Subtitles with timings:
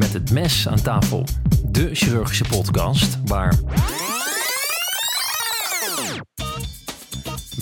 [0.00, 1.24] Met het mes aan tafel.
[1.64, 3.58] De chirurgische podcast waar.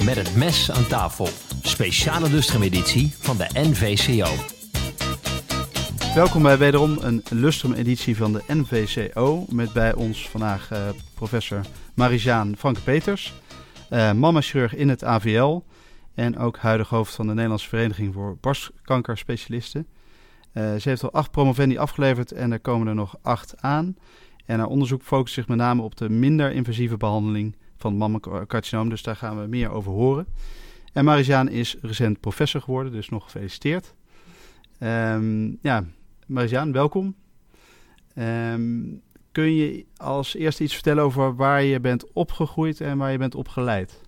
[0.05, 1.29] Met het mes aan tafel.
[1.63, 4.31] Speciale lustrum-editie van de NVCO.
[6.15, 9.45] Welkom bij wederom een lustrum-editie van de NVCO.
[9.49, 10.79] Met bij ons vandaag uh,
[11.15, 11.61] professor
[11.95, 13.35] Marijaan Franke-Peters,
[13.91, 15.61] uh, mama-chirurg in het AVL
[16.15, 19.87] en ook huidig hoofd van de Nederlandse Vereniging voor Borstkankerspecialisten.
[20.59, 23.97] Uh, ze heeft al acht promovendi afgeleverd en er komen er nog acht aan.
[24.47, 29.03] En haar onderzoek focust zich met name op de minder invasieve behandeling van mammacarcinoom, dus
[29.03, 30.27] daar gaan we meer over horen.
[30.93, 33.95] En Marijaan is recent professor geworden, dus nog gefeliciteerd.
[34.81, 35.85] Um, ja,
[36.27, 37.15] Marijaan, welkom.
[38.19, 39.01] Um,
[39.33, 43.35] kun je als eerste iets vertellen over waar je bent opgegroeid en waar je bent
[43.35, 44.01] opgeleid?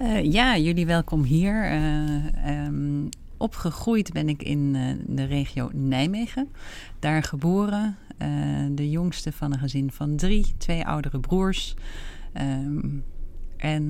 [0.00, 1.72] Uh, ja, jullie welkom hier.
[1.72, 3.06] Uh,
[3.44, 6.48] opgegroeid ben ik in uh, de regio Nijmegen.
[6.98, 7.96] Daar geboren,
[8.70, 11.74] de jongste van een gezin van drie, twee oudere broers.
[12.40, 13.04] Um,
[13.56, 13.82] en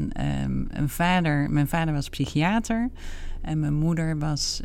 [0.43, 2.91] um, een vader, mijn vader was psychiater
[3.43, 4.61] en mijn moeder was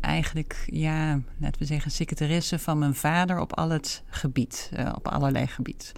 [0.00, 5.46] eigenlijk, ja, laten we zeggen, secretaresse van mijn vader op al het gebied, op allerlei
[5.46, 5.92] gebied.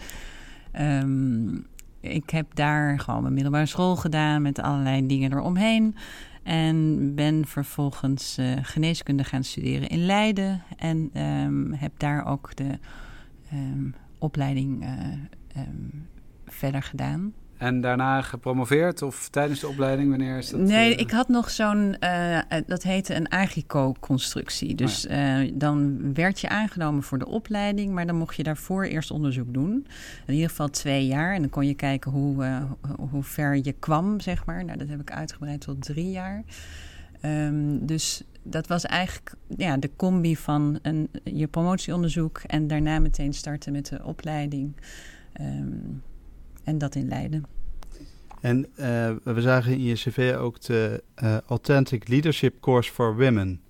[0.80, 1.66] Um,
[2.00, 5.96] ik heb daar gewoon mijn middelbare school gedaan met allerlei dingen eromheen.
[6.44, 10.62] En ben vervolgens uh, geneeskunde gaan studeren in Leiden.
[10.76, 12.78] En um, heb daar ook de
[13.52, 15.62] um, opleiding uh,
[16.46, 17.32] verder gedaan.
[17.64, 20.10] En daarna gepromoveerd of tijdens de opleiding?
[20.10, 20.60] Wanneer is dat?
[20.60, 21.00] Nee, uh...
[21.00, 24.74] ik had nog zo'n, uh, dat heette een Agico-constructie.
[24.74, 29.10] Dus uh, dan werd je aangenomen voor de opleiding, maar dan mocht je daarvoor eerst
[29.10, 29.86] onderzoek doen.
[30.26, 31.34] In ieder geval twee jaar.
[31.34, 32.62] En dan kon je kijken hoe,
[33.10, 34.64] hoe ver je kwam, zeg maar.
[34.64, 36.42] Nou, dat heb ik uitgebreid tot drie jaar.
[37.22, 43.32] Um, dus dat was eigenlijk ja, de combi van een, je promotieonderzoek en daarna meteen
[43.32, 44.76] starten met de opleiding.
[45.40, 46.02] Um,
[46.64, 47.44] en dat in Leiden.
[48.44, 53.60] En uh, we zagen in je cv ook de uh, Authentic Leadership Course for Women.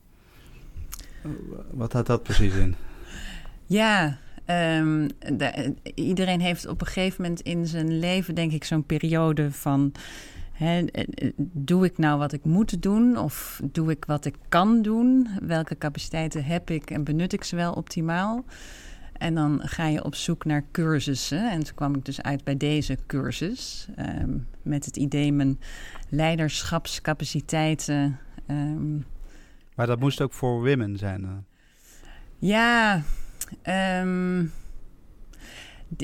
[1.71, 2.75] Wat houdt dat precies in?
[3.67, 8.85] Ja, um, de, iedereen heeft op een gegeven moment in zijn leven, denk ik, zo'n
[8.85, 9.93] periode van...
[11.37, 15.29] Doe ik nou wat ik moet doen of doe ik wat ik kan doen?
[15.43, 18.45] Welke capaciteiten heb ik en benut ik ze wel optimaal?
[19.25, 21.51] En dan ga je op zoek naar cursussen.
[21.51, 23.89] En toen kwam ik dus uit bij deze cursus.
[23.99, 25.61] Um, met het idee mijn
[26.09, 28.19] leiderschapscapaciteiten.
[28.51, 29.05] Um,
[29.75, 31.23] maar dat moest ook voor women zijn?
[31.23, 31.45] Dan.
[32.39, 33.03] Ja,
[34.03, 34.53] um,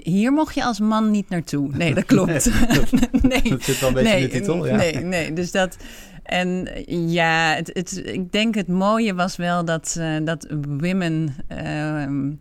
[0.02, 1.76] hier mocht je als man niet naartoe.
[1.76, 2.50] Nee, dat klopt.
[3.22, 4.66] nee, dat zit wel een beetje nee, in de titel.
[4.66, 4.76] Ja.
[4.76, 5.76] Nee, nee, dus dat...
[6.22, 6.68] En
[7.10, 10.46] ja, het, het, ik denk het mooie was wel dat, uh, dat
[10.78, 11.34] women...
[11.52, 12.32] Uh,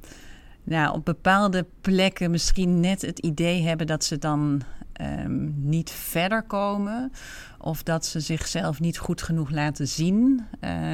[0.70, 4.62] nou, op bepaalde plekken misschien net het idee hebben dat ze dan
[5.02, 7.12] um, niet verder komen.
[7.58, 10.46] Of dat ze zichzelf niet goed genoeg laten zien.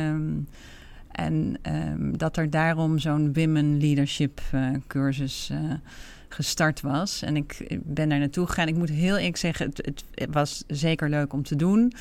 [0.08, 0.48] Um,
[1.12, 1.58] en
[1.90, 5.74] um, dat er daarom zo'n Women Leadership uh, cursus uh,
[6.30, 7.22] gestart was.
[7.22, 8.68] En ik ben daar naartoe gegaan.
[8.68, 11.94] Ik moet heel eerlijk zeggen, het, het was zeker leuk om te doen.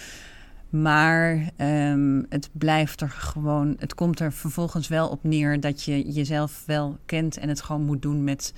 [0.74, 3.76] Maar um, het blijft er gewoon.
[3.78, 7.82] Het komt er vervolgens wel op neer dat je jezelf wel kent en het gewoon
[7.82, 8.54] moet doen met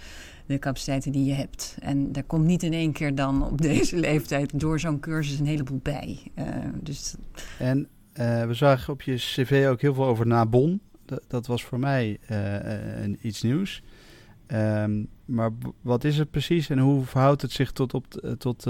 [0.47, 1.77] de capaciteiten die je hebt.
[1.81, 5.47] En daar komt niet in één keer dan op deze leeftijd door zo'n cursus een
[5.47, 6.19] heleboel bij.
[6.39, 6.45] Uh,
[6.83, 7.15] dus...
[7.59, 10.81] En uh, we zagen op je cv ook heel veel over Nabon.
[11.29, 13.83] Dat, was voor mij uh, iets nieuws.
[14.53, 15.51] Um, maar
[15.81, 18.07] wat is het precies en hoe verhoudt het zich tot, op,
[18.39, 18.65] tot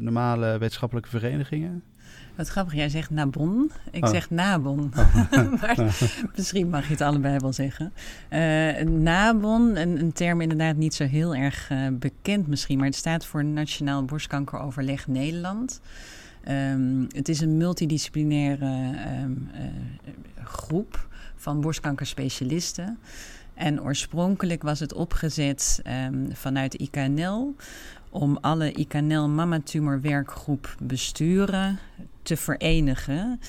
[0.00, 1.82] normale wetenschappelijke verenigingen?
[2.36, 3.70] Wat grappig, jij zegt Nabon.
[3.90, 4.10] Ik oh.
[4.10, 4.92] zeg Nabon.
[4.96, 5.52] Oh.
[5.60, 5.98] maar
[6.36, 7.92] misschien mag je het allebei wel zeggen.
[8.30, 12.96] Uh, Nabon, een, een, term inderdaad niet zo heel erg uh, bekend misschien, maar het
[12.96, 15.80] staat voor Nationaal Borstkankeroverleg Nederland.
[16.48, 19.60] Um, het is een multidisciplinaire um, uh,
[20.44, 22.98] groep van borstkankerspecialisten.
[23.54, 27.54] En oorspronkelijk was het opgezet um, vanuit IKNL
[28.10, 31.78] om alle IKNL Mama Tumor werkgroep besturen
[32.22, 33.40] te verenigen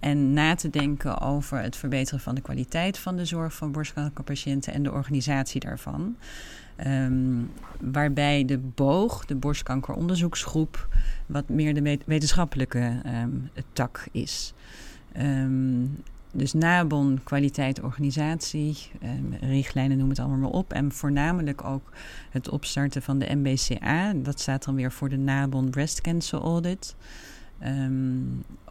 [0.00, 4.72] en na te denken over het verbeteren van de kwaliteit van de zorg van borstkankerpatiënten
[4.72, 6.16] en de organisatie daarvan.
[6.86, 7.50] Um,
[7.80, 10.88] waarbij de BOOG, de borstkankeronderzoeksgroep,
[11.26, 14.54] wat meer de wetenschappelijke um, tak is.
[15.18, 18.78] Um, dus NABON, kwaliteit, organisatie,
[19.40, 20.72] richtlijnen noem het allemaal maar op.
[20.72, 21.92] En voornamelijk ook
[22.30, 24.12] het opstarten van de MBCA.
[24.12, 26.94] Dat staat dan weer voor de NABON Breast Cancer Audit.
[27.58, 28.20] Ehm,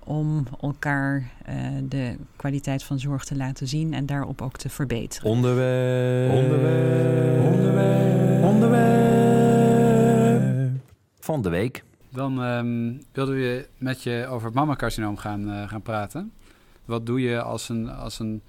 [0.04, 1.56] om elkaar uh,
[1.90, 5.30] de kwaliteit van zorg te laten zien en daarop ook te verbeteren.
[5.30, 6.32] Onderwerp.
[6.34, 7.44] Onderwerp.
[7.44, 8.44] Onderwerp.
[8.44, 8.82] Onderwerp.
[11.20, 11.84] Van de week.
[12.10, 16.32] Dan um, wilden we met je over het mammacarcinoom gaan, uh, gaan praten.
[16.92, 18.42] Wat doe je als een, als een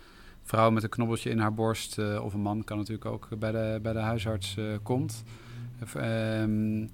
[0.42, 3.52] vrouw met een knobbeltje in haar borst, uh, of een man kan natuurlijk ook bij
[3.52, 5.24] de, bij de huisarts komt?
[5.96, 6.90] Um,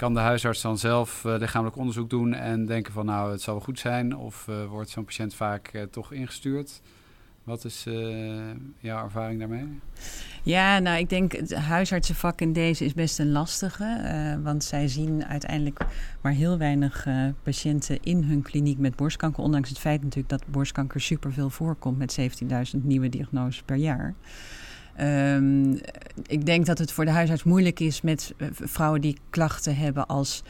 [0.00, 3.54] kan de huisarts dan zelf uh, lichamelijk onderzoek doen en denken van nou, het zal
[3.54, 4.16] wel goed zijn?
[4.16, 6.80] Of uh, wordt zo'n patiënt vaak uh, toch ingestuurd?
[7.44, 7.86] Wat is
[8.78, 9.80] jouw ervaring daarmee?
[10.42, 14.38] Ja, nou, ik denk het huisartsenvak in deze is best een lastige.
[14.42, 15.86] want zij zien uiteindelijk
[16.20, 17.06] maar heel weinig
[17.42, 19.42] patiënten in hun kliniek met borstkanker.
[19.42, 22.18] Ondanks het feit natuurlijk dat borstkanker superveel voorkomt met
[22.74, 24.14] 17.000 nieuwe diagnoses per jaar.
[25.00, 25.78] Um,
[26.26, 30.06] ik denk dat het voor de huisarts moeilijk is met eh, vrouwen die klachten hebben
[30.06, 30.42] als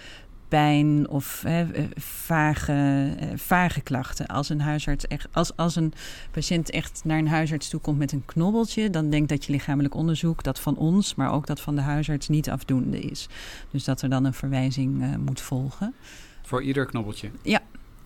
[0.50, 2.72] pijn of he, eh, vage,
[3.18, 4.26] eh, vage klachten.
[4.26, 5.92] Als een, huisarts echt, als, als een
[6.30, 9.94] patiënt echt naar een huisarts toe komt met een knobbeltje, dan denk dat je lichamelijk
[9.94, 13.28] onderzoek, dat van ons, maar ook dat van de huisarts, niet afdoende is.
[13.70, 15.94] Dus dat er dan een verwijzing uh, moet volgen.
[16.42, 17.30] Voor ieder knobbeltje?
[17.42, 17.60] Ja,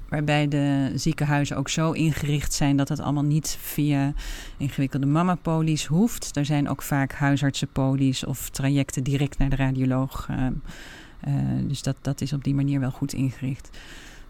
[0.08, 4.12] Waarbij de ziekenhuizen ook zo ingericht zijn dat het allemaal niet via
[4.56, 6.36] ingewikkelde mamapolies hoeft.
[6.36, 10.28] Er zijn ook vaak huisartsenpolies of trajecten direct naar de radioloog.
[10.30, 10.46] Uh,
[11.66, 13.70] dus dat, dat is op die manier wel goed ingericht.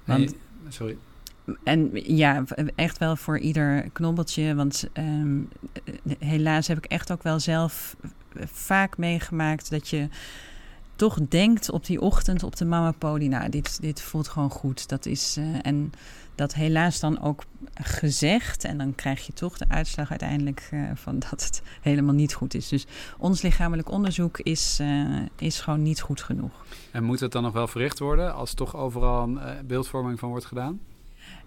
[0.04, 0.34] Want,
[0.68, 0.96] sorry.
[1.64, 2.44] En ja,
[2.74, 4.54] echt wel voor ieder knobbeltje.
[4.54, 5.48] Want um,
[6.18, 7.96] helaas heb ik echt ook wel zelf
[8.44, 10.08] vaak meegemaakt dat je
[10.96, 14.88] toch denkt op die ochtend op de mama poli, nou, dit, dit voelt gewoon goed.
[14.88, 15.92] Dat is, uh, en
[16.34, 17.44] dat helaas dan ook
[17.74, 18.64] gezegd.
[18.64, 22.54] En dan krijg je toch de uitslag uiteindelijk uh, van dat het helemaal niet goed
[22.54, 22.68] is.
[22.68, 22.86] Dus
[23.18, 26.64] ons lichamelijk onderzoek is, uh, is gewoon niet goed genoeg.
[26.90, 30.44] En moet het dan nog wel verricht worden als toch overal een beeldvorming van wordt
[30.44, 30.80] gedaan?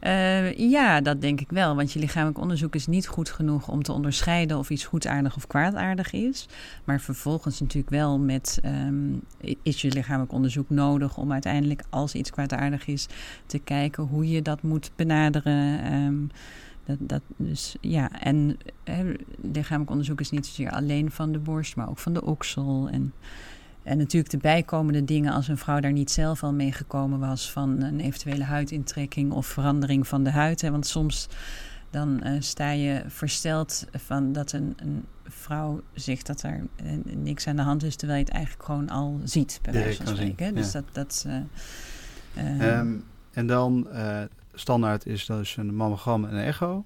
[0.01, 1.75] Uh, ja, dat denk ik wel.
[1.75, 5.47] Want je lichamelijk onderzoek is niet goed genoeg om te onderscheiden of iets goedaardig of
[5.47, 6.47] kwaadaardig is.
[6.83, 9.21] Maar vervolgens natuurlijk wel met um,
[9.61, 13.07] is je lichamelijk onderzoek nodig om uiteindelijk, als iets kwaadaardig is,
[13.45, 15.93] te kijken hoe je dat moet benaderen.
[15.93, 16.29] Um,
[16.85, 19.13] dat, dat, dus ja, en he,
[19.53, 22.89] lichamelijk onderzoek is niet alleen van de borst, maar ook van de oksel.
[22.91, 23.13] En
[23.87, 27.51] en natuurlijk de bijkomende dingen als een vrouw daar niet zelf al mee gekomen was
[27.51, 30.61] van een eventuele huidintrekking of verandering van de huid.
[30.61, 30.71] Hè.
[30.71, 31.27] Want soms
[31.89, 37.47] dan uh, sta je versteld van dat een, een vrouw zegt dat er uh, niks
[37.47, 40.55] aan de hand is, terwijl je het eigenlijk gewoon al ziet, bij wijze van spreken.
[40.55, 40.83] Dus dat.
[40.91, 41.25] dat
[42.35, 43.87] uh, um, en dan
[44.53, 46.85] standaard is dus een mammogram en een echo.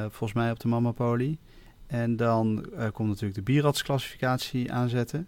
[0.00, 1.38] volgens mij op de mammapolie.
[1.86, 5.26] En dan komt natuurlijk de BIRADS-classificatie aanzetten.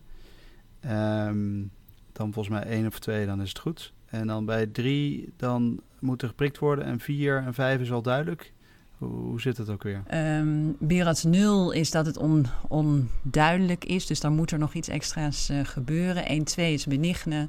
[0.91, 1.71] Um,
[2.13, 3.93] dan volgens mij één of twee, dan is het goed.
[4.07, 6.85] En dan bij drie, dan moet er geprikt worden.
[6.85, 8.53] En vier en vijf is al duidelijk.
[8.99, 9.97] Hoe, zit het ook weer?
[9.97, 10.49] Um, ehm,
[10.79, 14.07] Birats 0 is dat het on, onduidelijk is.
[14.07, 16.27] Dus dan moet er nog iets extra's uh, gebeuren.
[16.27, 17.49] 1, 2 is benigne.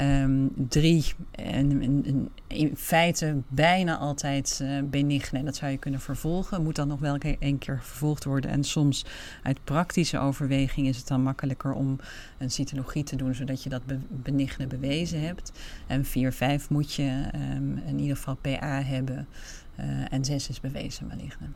[0.00, 5.38] Um, drie, en, en, in feite bijna altijd uh, benigne.
[5.38, 6.62] En dat zou je kunnen vervolgen.
[6.62, 8.50] Moet dan nog wel een keer vervolgd worden.
[8.50, 9.04] En soms
[9.42, 11.98] uit praktische overweging is het dan makkelijker om
[12.38, 15.52] een cytologie te doen, zodat je dat be benigne bewezen hebt.
[15.86, 19.28] En 4, 5 moet je um, in ieder geval PA hebben.
[19.80, 21.46] Uh, en 6 is bewezen maligne.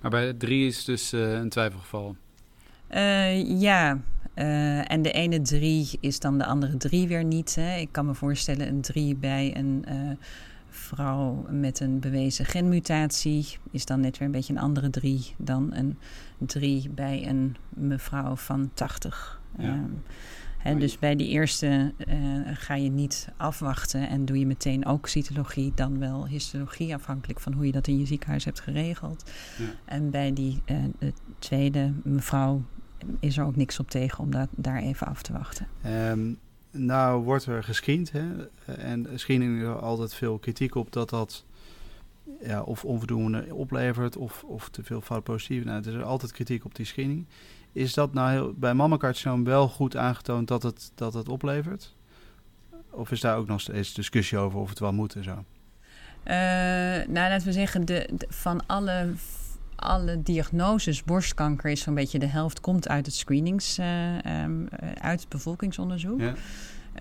[0.00, 2.16] Maar bij 3 is dus uh, een twijfelgeval?
[2.90, 4.00] Uh, ja,
[4.34, 7.54] uh, en de ene drie is dan de andere drie weer niet.
[7.54, 7.76] Hè.
[7.76, 10.10] Ik kan me voorstellen een drie bij een uh,
[10.68, 15.74] vrouw met een bewezen genmutatie is dan net weer een beetje een andere drie dan
[15.74, 15.98] een
[16.38, 19.40] drie bij een mevrouw van 80.
[19.58, 19.68] Ja.
[19.68, 20.02] Um,
[20.58, 22.14] hè, dus bij die eerste uh,
[22.52, 27.52] ga je niet afwachten en doe je meteen ook cytologie, dan wel histologie, afhankelijk van
[27.52, 29.30] hoe je dat in je ziekenhuis hebt geregeld.
[29.58, 29.64] Ja.
[29.84, 30.62] En bij die
[30.98, 32.62] de tweede mevrouw
[33.20, 35.66] is er ook niks op tegen om dat, daar even af te wachten.
[35.86, 36.38] Um,
[36.70, 38.12] nou wordt er gescreend.
[38.12, 38.24] Hè?
[38.76, 41.44] En screening er altijd veel kritiek op dat dat
[42.40, 45.64] ja, of onvoldoende oplevert of, of te veel fout positief.
[45.64, 47.26] Nou, er is altijd kritiek op die screening.
[47.72, 51.94] Is dat nou heel, bij mammacarcinoom wel goed aangetoond dat het, dat het oplevert?
[52.90, 55.30] Of is daar ook nog steeds discussie over of het wel moet en zo?
[55.30, 56.34] Uh,
[57.06, 59.12] nou, laten we zeggen, de, de, van alle
[59.76, 64.68] alle diagnoses borstkanker is zo'n beetje de helft komt uit het screenings, uh, um,
[65.00, 66.20] uit het bevolkingsonderzoek.
[66.20, 66.34] Ja.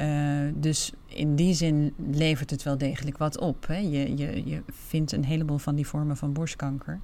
[0.02, 3.68] Uh, dus in die zin levert het wel degelijk wat op.
[3.68, 3.78] Hè?
[3.78, 7.00] Je, je, je vindt een heleboel van die vormen van borstkanker.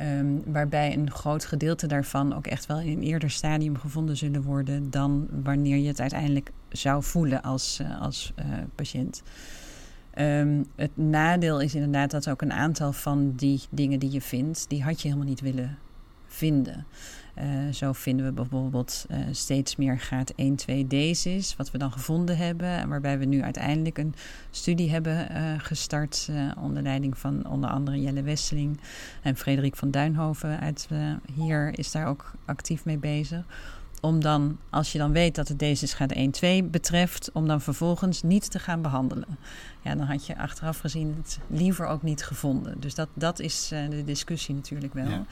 [0.00, 4.42] Um, waarbij een groot gedeelte daarvan ook echt wel in een eerder stadium gevonden zullen
[4.42, 9.22] worden dan wanneer je het uiteindelijk zou voelen als, als uh, patiënt.
[10.16, 14.68] Ehm, het nadeel is inderdaad dat ook een aantal van die dingen die je vindt,
[14.68, 15.78] die had je helemaal niet willen
[16.26, 16.86] vinden.
[17.38, 21.92] Uh, zo vinden we bijvoorbeeld uh, steeds meer graad 1, 2 D's, wat we dan
[21.92, 22.68] gevonden hebben.
[22.68, 24.14] En waarbij we nu uiteindelijk een
[24.50, 28.80] studie hebben uh, gestart onder leiding van onder andere Jelle Wesseling
[29.22, 30.88] en Frederik van Duinhoven uit
[31.34, 33.44] hier is daar ook actief mee bezig.
[34.00, 37.60] Om dan, als je dan weet dat het deze graad 1, 2 betreft, om dan
[37.60, 39.38] vervolgens niet te gaan behandelen.
[39.82, 42.80] Ja, dan had je achteraf gezien het liever ook niet gevonden.
[42.80, 45.08] Dus dat, dat is de discussie natuurlijk wel.
[45.08, 45.24] Ja.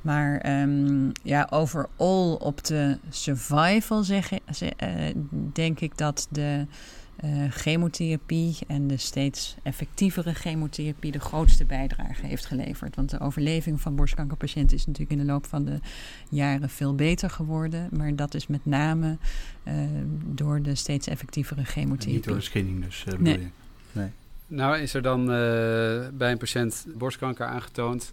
[0.00, 4.38] Maar um, ja, overal op de survival zeg, uh,
[5.52, 6.66] denk ik dat de
[7.24, 12.96] uh, chemotherapie en de steeds effectievere chemotherapie de grootste bijdrage heeft geleverd.
[12.96, 15.78] Want de overleving van borstkankerpatiënten is natuurlijk in de loop van de
[16.28, 17.88] jaren veel beter geworden.
[17.92, 19.16] Maar dat is met name
[19.64, 19.74] uh,
[20.24, 22.08] door de steeds effectievere chemotherapie.
[22.08, 23.38] En niet door de screening dus, uh, nee.
[23.38, 23.46] Je?
[23.92, 24.10] nee.
[24.46, 25.26] Nou, is er dan
[26.16, 28.12] bij een patiënt borstkanker aangetoond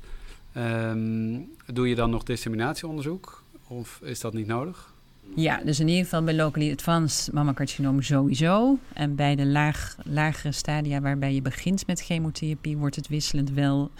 [0.57, 4.92] Um, doe je dan nog disseminatieonderzoek of is dat niet nodig?
[5.35, 8.77] Ja, dus in ieder geval bij locally advanced mammacarcinoom sowieso.
[8.93, 12.77] En bij de laag, lagere stadia waarbij je begint met chemotherapie...
[12.77, 13.91] wordt het wisselend wel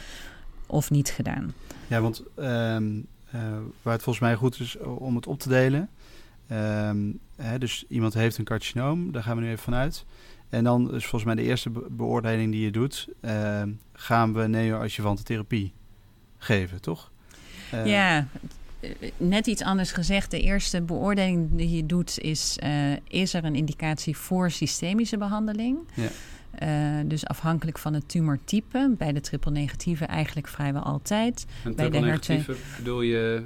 [0.67, 1.53] of niet gedaan.
[1.87, 2.97] Ja, want um,
[3.35, 3.41] uh,
[3.81, 5.89] waar het volgens mij goed is om het op te delen...
[6.51, 10.05] Um, hè, dus iemand heeft een carcinoom, daar gaan we nu even vanuit...
[10.49, 13.07] En dan is volgens mij de eerste beoordeling die je doet...
[13.93, 15.73] gaan we neo-adjuvante therapie
[16.37, 17.11] geven, toch?
[17.73, 18.27] Uh, ja,
[19.17, 20.31] net iets anders gezegd.
[20.31, 22.57] De eerste beoordeling die je doet is...
[22.63, 25.77] Uh, is er een indicatie voor systemische behandeling?
[25.93, 26.09] Ja.
[26.63, 28.95] Uh, dus afhankelijk van het tumortype.
[28.97, 31.45] Bij de triple negatieve eigenlijk vrijwel altijd.
[31.63, 33.43] En bij de negatieve bedoel je...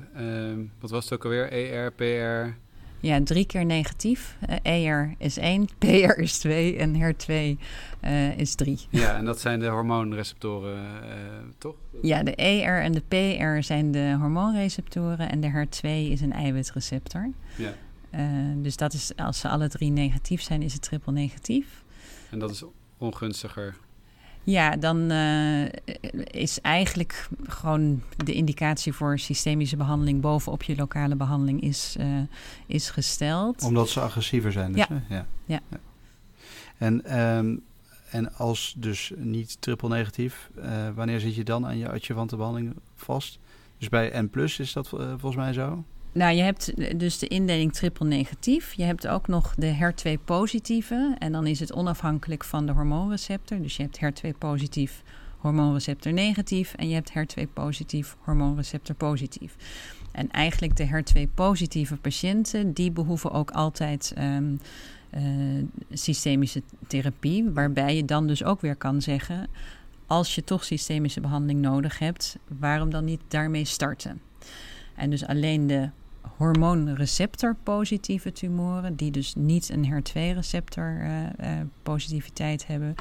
[0.79, 1.51] wat was het ook alweer?
[1.51, 2.57] ER, PR...
[2.99, 4.37] Ja, drie keer negatief.
[4.63, 7.59] Uh, ER is 1, PR is 2 en HER2
[8.03, 8.79] uh, is 3.
[8.89, 11.11] Ja, en dat zijn de hormoonreceptoren, uh,
[11.57, 11.75] toch?
[12.01, 17.29] Ja, de ER en de PR zijn de hormoonreceptoren en de HER2 is een eiwitreceptor.
[17.55, 17.73] Ja.
[18.55, 21.83] dus dat is, als ze alle drie negatief zijn, is het triple negatief.
[22.29, 22.63] En dat is
[22.97, 23.75] ongunstiger
[24.51, 25.65] ja, dan uh,
[26.23, 32.19] is eigenlijk gewoon de indicatie voor systemische behandeling bovenop je lokale behandeling is, uh,
[32.65, 33.63] is gesteld.
[33.63, 34.71] Omdat ze agressiever zijn.
[34.71, 35.03] Dus, ja.
[35.09, 35.25] ja.
[35.45, 35.59] ja.
[35.69, 35.79] ja.
[36.77, 37.63] En, um,
[38.09, 42.75] en als dus niet triple negatief, uh, wanneer zit je dan aan je adjuvante behandeling
[42.95, 43.39] vast?
[43.77, 45.83] Dus bij N plus is dat volgens mij zo?
[46.17, 48.73] Nou, je hebt dus de indeling triple negatief.
[48.73, 51.15] Je hebt ook nog de HER2 positieve.
[51.19, 53.61] En dan is het onafhankelijk van de hormoonreceptor.
[53.61, 55.03] Dus je hebt HER2 positief,
[55.37, 56.73] hormoonreceptor negatief.
[56.73, 59.55] En je hebt HER2 positief, hormoonreceptor positief.
[60.11, 64.59] En eigenlijk de HER2 positieve patiënten, die behoeven ook altijd um,
[65.17, 67.49] uh, systemische therapie.
[67.49, 69.49] Waarbij je dan dus ook weer kan zeggen,
[70.07, 74.21] als je toch systemische behandeling nodig hebt, waarom dan niet daarmee starten?
[74.95, 75.89] En dus alleen de
[76.37, 82.95] hormoonreceptor positieve tumoren, die dus niet een HER2-receptor uh, uh, positiviteit hebben.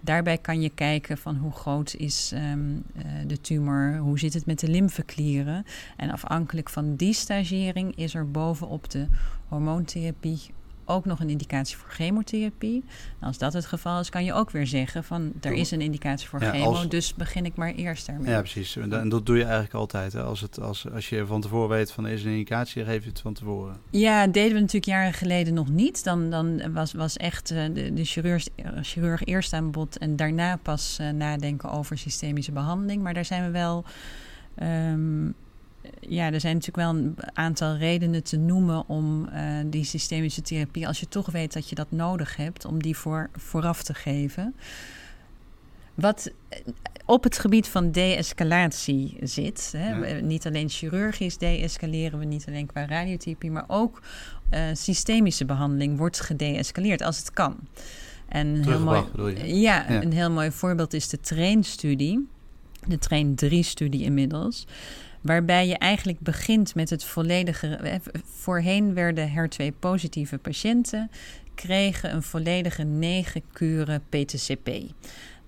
[0.00, 4.46] Daarbij kan je kijken van hoe groot is um, uh, de tumor, hoe zit het
[4.46, 5.64] met de lymfeklieren.
[5.96, 9.06] En afhankelijk van die stagering is er bovenop de
[9.48, 10.40] hormoontherapie
[10.84, 12.84] ook nog een indicatie voor chemotherapie.
[13.20, 16.28] Als dat het geval is, kan je ook weer zeggen van er is een indicatie
[16.28, 16.88] voor ja, chemo, als...
[16.88, 18.30] dus begin ik maar eerst daarmee.
[18.30, 18.76] Ja, precies.
[18.76, 20.12] En dat doe je eigenlijk altijd.
[20.12, 20.22] Hè?
[20.22, 23.08] Als, het, als, als je van tevoren weet van er is een indicatie, geef je
[23.08, 23.76] het van tevoren.
[23.90, 26.04] Ja, deden we natuurlijk jaren geleden nog niet.
[26.04, 28.46] Dan, dan was, was echt uh, de, de chirurg,
[28.82, 33.02] chirurg eerst aan bod en daarna pas uh, nadenken over systemische behandeling.
[33.02, 33.84] Maar daar zijn we wel.
[34.62, 35.34] Um,
[36.00, 40.86] ja, er zijn natuurlijk wel een aantal redenen te noemen om uh, die systemische therapie,
[40.86, 44.54] als je toch weet dat je dat nodig hebt, om die voor, vooraf te geven.
[45.94, 46.58] Wat eh,
[47.04, 50.20] op het gebied van de-escalatie zit, hè, ja.
[50.20, 54.02] niet alleen chirurgisch de-escaleren we, niet alleen qua radiotherapie, maar ook
[54.50, 57.56] uh, systemische behandeling wordt gede-escaleerd als het kan.
[58.28, 59.04] En heel mooi,
[59.60, 62.28] ja, ja, een heel mooi voorbeeld is de trainstudie,
[62.86, 64.66] de train 3-studie inmiddels.
[65.24, 68.00] Waarbij je eigenlijk begint met het volledige.
[68.24, 71.10] Voorheen werden HER2-positieve patiënten
[71.54, 74.70] kregen een volledige negen kuren PTCP.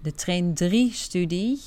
[0.03, 1.59] De Train 3-studie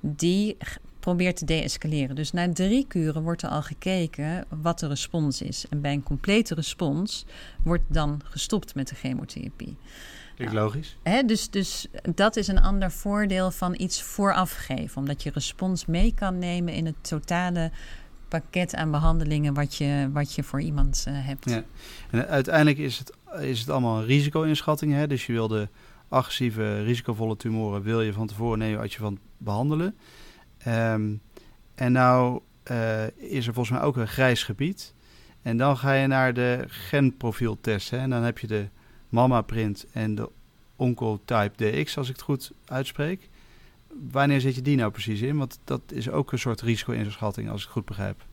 [0.00, 0.56] die
[1.00, 2.16] probeert te deescaleren.
[2.16, 5.64] Dus na drie kuren wordt er al gekeken wat de respons is.
[5.70, 7.24] En bij een complete respons
[7.62, 9.76] wordt dan gestopt met de chemotherapie.
[10.34, 10.96] Klinkt logisch.
[11.02, 14.96] Hè, dus, dus dat is een ander voordeel van iets voorafgeven.
[14.96, 17.70] Omdat je respons mee kan nemen in het totale
[18.28, 21.50] pakket aan behandelingen wat je, wat je voor iemand uh, hebt.
[21.50, 21.62] Ja.
[22.10, 24.92] En uiteindelijk is het, is het allemaal een risico-inschatting.
[24.92, 25.06] Hè?
[25.06, 25.68] Dus je wil de
[26.08, 29.96] agressieve, risicovolle tumoren wil je van tevoren neoadjuvant behandelen.
[30.68, 31.20] Um,
[31.74, 34.94] en nou uh, is er volgens mij ook een grijs gebied.
[35.42, 37.90] En dan ga je naar de genprofieltest.
[37.90, 37.98] Hè?
[37.98, 38.68] En dan heb je de
[39.12, 40.30] mama-print en de
[40.76, 43.28] Oncotype DX, als ik het goed uitspreek.
[44.10, 45.36] Wanneer zet je die nou precies in?
[45.36, 48.24] Want dat is ook een soort risico-inschatting, als ik het goed begrijp.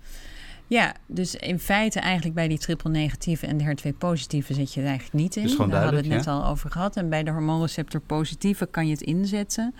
[0.67, 4.79] Ja, dus in feite eigenlijk bij die triple negatieve en de HER2 positieve zet je
[4.79, 5.57] het eigenlijk niet in.
[5.57, 6.97] Daar hadden we het net al over gehad.
[6.97, 9.73] En bij de hormoonreceptor positieve kan je het inzetten.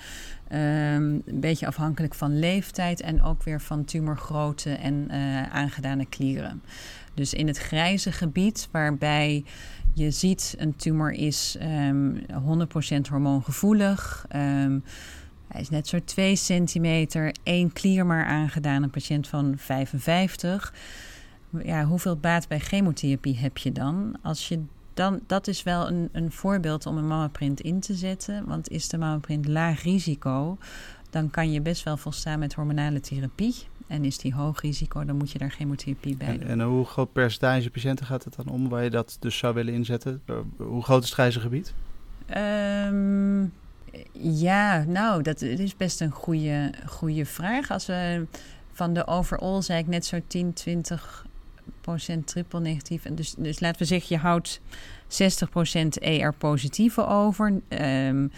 [0.52, 6.62] Um, een beetje afhankelijk van leeftijd en ook weer van tumorgrootte en uh, aangedane klieren.
[7.14, 9.44] Dus in het grijze gebied waarbij
[10.00, 14.26] je ziet een tumor is um, ehm, 100% hormoongevoelig.
[14.36, 14.84] Um,
[15.48, 20.74] hij is net zo 2 centimeter, één klier maar aangedaan, een patiënt van 55.
[21.64, 24.16] Ja, hoeveel baat bij chemotherapie heb je dan?
[24.22, 24.64] Als je
[24.94, 28.46] dan, dat is wel een, een voorbeeld om een mammaprint in te zetten.
[28.46, 30.58] Want is de mammaprint laag risico,
[31.10, 33.56] dan kan je best wel volstaan met hormonale therapie.
[33.90, 36.42] En is die hoog risico, dan moet je daar chemotherapie bij doen.
[36.42, 39.54] En, en hoe groot percentage patiënten gaat het dan om waar je dat dus zou
[39.54, 40.22] willen inzetten?
[40.58, 41.74] Hoe groot is het grijze gebied?
[42.38, 43.54] Um,
[44.22, 47.72] ja, nou, dat is best een goede, goede vraag.
[47.72, 48.26] Als we
[48.72, 51.26] van de overall, zei ik net zo 10, 20
[51.82, 53.06] procent triple negatief.
[53.06, 54.62] En dus, dus laten we zeggen, je houdt
[55.08, 57.62] 60 procent ER positieve over.
[57.70, 58.32] Um,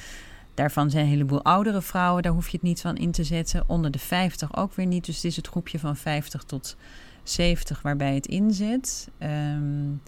[0.61, 3.63] daarvan zijn een heleboel oudere vrouwen, daar hoef je het niet van in te zetten.
[3.67, 5.05] Onder de 50 ook weer niet.
[5.05, 6.75] Dus het is het groepje van 50 tot
[7.23, 9.09] 70 waarbij het inzet.
[9.19, 10.01] Um,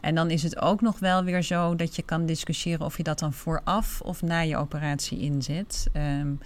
[0.00, 3.02] en dan is het ook nog wel weer zo dat je kan discussiëren of je
[3.02, 5.86] dat dan vooraf of na je operatie inzet.
[5.96, 6.38] Um,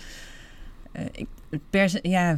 [1.70, 2.36] uh, ja,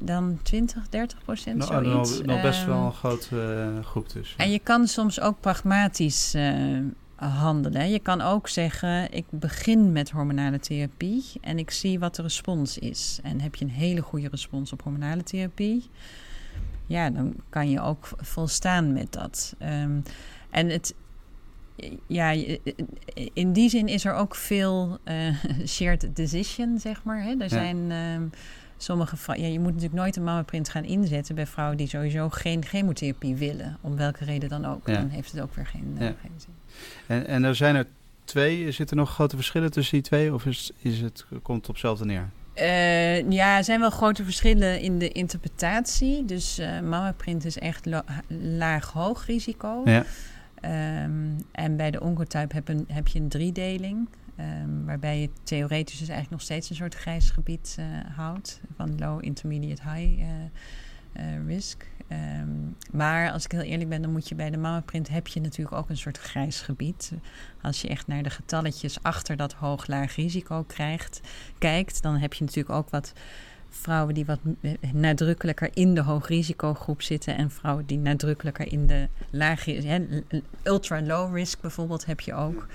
[0.00, 2.18] dan 20, 30 procent nou, zoiets.
[2.18, 4.34] Nog, nog best wel een grote uh, groep dus.
[4.36, 6.78] En je kan soms ook pragmatisch uh,
[7.18, 7.90] handelen.
[7.90, 12.78] Je kan ook zeggen, ik begin met hormonale therapie en ik zie wat de respons
[12.78, 13.18] is.
[13.22, 15.90] En heb je een hele goede respons op hormonale therapie,
[16.86, 19.54] ja, dan kan je ook volstaan met dat.
[19.62, 20.02] Um,
[20.50, 20.94] en het,
[22.06, 22.30] ja,
[23.32, 27.22] in die zin is er ook veel uh, shared decision, zeg maar.
[27.22, 27.34] Hè?
[27.38, 28.30] Er zijn uh,
[28.82, 29.46] sommige vrouwen...
[29.46, 33.36] Ja, je moet natuurlijk nooit een mammaprint gaan inzetten bij vrouwen die sowieso geen chemotherapie
[33.36, 33.78] willen.
[33.80, 34.86] Om welke reden dan ook.
[34.86, 36.52] Dan heeft het ook weer geen, uh, geen zin.
[37.06, 37.86] En, en er zijn er
[38.24, 38.70] twee.
[38.70, 40.34] Zitten er nog grote verschillen tussen die twee?
[40.34, 42.28] Of is, is het, komt het op hetzelfde neer?
[42.54, 46.24] Uh, ja, er zijn wel grote verschillen in de interpretatie.
[46.24, 47.86] Dus uh, mammaprint is echt
[48.28, 49.82] laag-hoog risico.
[49.84, 50.04] Ja.
[51.04, 54.08] Um, en bij de oncotype heb, een, heb je een driedeling.
[54.40, 58.60] Um, waarbij je theoretisch dus eigenlijk nog steeds een soort grijs gebied uh, houdt.
[58.76, 60.26] Van low, intermediate, high uh,
[61.16, 61.86] uh, risk.
[62.40, 65.40] Um, maar als ik heel eerlijk ben, dan moet je bij de mammaprint heb je
[65.40, 67.12] natuurlijk ook een soort grijs gebied.
[67.62, 71.20] Als je echt naar de getalletjes achter dat hoog-laag risico krijgt,
[71.58, 73.12] kijkt, dan heb je natuurlijk ook wat
[73.68, 74.40] vrouwen die wat
[74.92, 79.66] nadrukkelijker in de hoogrisicogroep zitten en vrouwen die nadrukkelijker in de laag,
[80.62, 82.66] ultra low risk bijvoorbeeld heb je ook.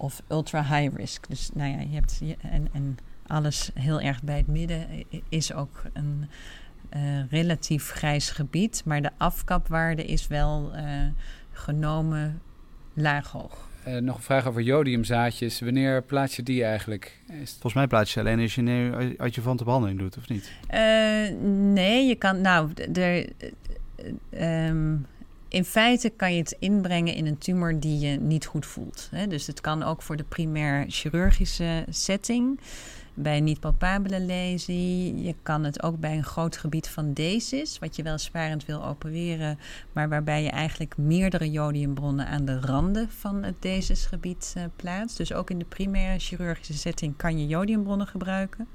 [0.00, 1.28] Of ultra high risk.
[1.28, 4.86] Dus nou ja, je hebt en, en alles heel erg bij het midden
[5.28, 6.28] is ook een
[6.96, 10.82] uh, relatief grijs gebied, maar de afkapwaarde is wel uh,
[11.52, 12.40] genomen
[12.94, 13.68] laag hoog.
[13.88, 15.60] Uh, nog een vraag over jodiumzaadjes.
[15.60, 17.18] Wanneer plaats je die eigenlijk?
[17.44, 20.52] Volgens mij plaats je alleen als je een adjuvante behandeling doet, of niet?
[20.74, 20.78] Uh,
[21.72, 22.40] nee, je kan...
[22.40, 23.28] Nou, er,
[24.68, 25.06] um,
[25.48, 29.08] in feite kan je het inbrengen in een tumor die je niet goed voelt.
[29.10, 29.26] Hè?
[29.26, 32.60] Dus het kan ook voor de primair chirurgische setting
[33.14, 35.22] bij niet-palpabele lesie.
[35.22, 38.84] Je kan het ook bij een groot gebied van desis, wat je wel sparend wil
[38.84, 39.58] opereren,
[39.92, 45.16] maar waarbij je eigenlijk meerdere jodiumbronnen aan de randen van het desisgebied uh, plaatst.
[45.16, 48.68] Dus ook in de primaire chirurgische setting kan je jodiumbronnen gebruiken.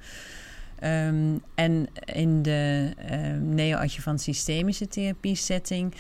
[0.84, 5.94] Um, en in de uh, neoadjuvant systemische therapie setting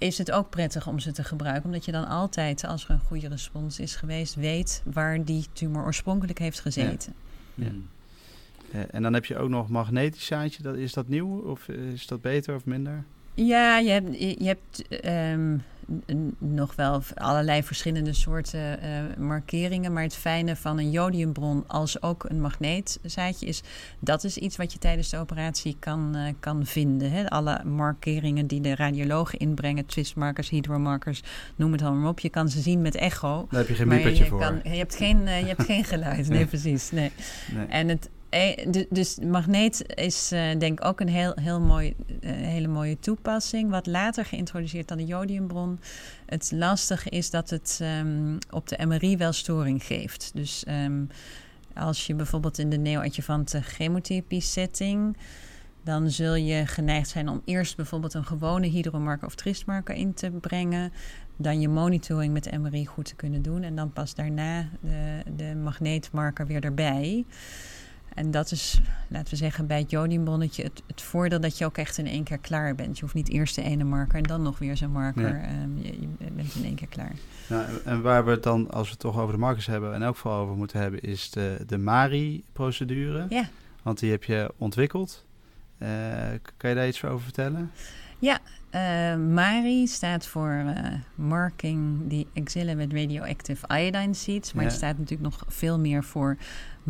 [0.00, 1.64] is het ook prettig om ze te gebruiken.
[1.64, 5.84] Omdat je dan altijd, als er een goede respons is geweest, weet waar die tumor
[5.84, 7.14] oorspronkelijk heeft gezeten.
[7.54, 7.64] Ja.
[7.64, 7.88] Hmm.
[8.72, 10.62] Eh, en dan heb je ook nog magnetisch zaadje.
[10.62, 13.04] Dat, is dat nieuw of is dat beter of minder?
[13.34, 15.62] Ja, je hebt, je hebt um,
[16.38, 19.92] nog wel allerlei verschillende soorten uh, markeringen.
[19.92, 23.62] Maar het fijne van een jodiumbron als ook een magneetzaadje is...
[23.98, 27.10] dat is iets wat je tijdens de operatie kan, uh, kan vinden.
[27.10, 27.28] Hè?
[27.30, 31.22] Alle markeringen die de radiologen inbrengen, twistmarkers, hydromarkers,
[31.56, 32.20] noem het allemaal op.
[32.20, 33.46] Je kan ze zien met echo.
[33.50, 34.40] Daar heb je geen biepertje voor.
[34.40, 36.90] Kan, je, hebt geen, uh, je hebt geen geluid, nee, precies.
[36.90, 37.10] Nee.
[37.54, 37.66] nee.
[37.66, 38.19] En het eh,
[38.88, 43.70] dus magneet is uh, denk ik ook een heel, heel mooi, uh, hele mooie toepassing.
[43.70, 45.80] Wat later geïntroduceerd dan de jodiumbron.
[46.26, 50.30] Het lastige is dat het um, op de MRI wel storing geeft.
[50.34, 51.08] Dus um,
[51.74, 55.16] als je bijvoorbeeld in de neoadjuvante chemotherapie setting...
[55.82, 60.30] dan zul je geneigd zijn om eerst bijvoorbeeld een gewone hydromarker of tristmarker in te
[60.30, 60.92] brengen
[61.36, 63.62] dan je monitoring met MRI goed te kunnen doen.
[63.62, 67.24] En dan pas daarna de, de magneetmarker weer erbij.
[68.14, 71.76] En dat is, laten we zeggen, bij het jodiumbonnetje het, het voordeel dat je ook
[71.76, 72.96] echt in één keer klaar bent.
[72.96, 75.44] Je hoeft niet eerst de ene marker en dan nog weer zo'n marker.
[75.62, 77.12] Um, je, je, bent in één keer klaar.
[77.48, 80.02] Nou, en waar we het dan, als we het toch over de markers hebben, en
[80.02, 83.26] ook vooral over moeten hebben, is de, de MARI-procedure.
[83.28, 83.48] Ja.
[83.82, 85.24] Want die heb je ontwikkeld.
[85.78, 85.88] Uh,
[86.56, 87.70] kan je daar iets over vertellen?
[88.18, 88.38] Ja,
[88.74, 90.74] uh, MARI staat voor uh,
[91.14, 94.52] Marking the Axilla with Radioactive Iodine Seeds.
[94.52, 94.68] Maar ja.
[94.68, 96.36] het staat natuurlijk nog veel meer voor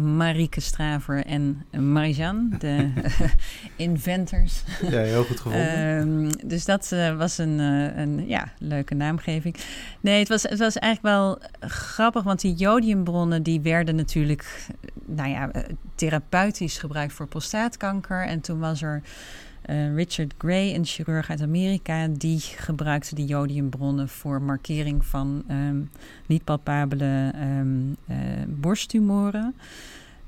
[0.01, 2.93] Marieke Straver en Marijan, de
[3.77, 4.63] inventors.
[4.83, 5.99] Ja, heel goed gevonden.
[6.01, 9.57] um, dus dat uh, was een, uh, een ja, leuke naamgeving.
[10.01, 11.39] Nee, het was, het was eigenlijk wel
[11.71, 14.69] grappig, want die jodiumbronnen die werden natuurlijk
[15.07, 15.51] nou ja,
[15.95, 18.27] therapeutisch gebruikt voor prostaatkanker.
[18.27, 19.03] En toen was er
[19.71, 25.91] uh, Richard Gray, een chirurg uit Amerika, die gebruikte die jodiumbronnen voor markering van um,
[26.27, 29.55] niet palpabele um, uh, borsttumoren.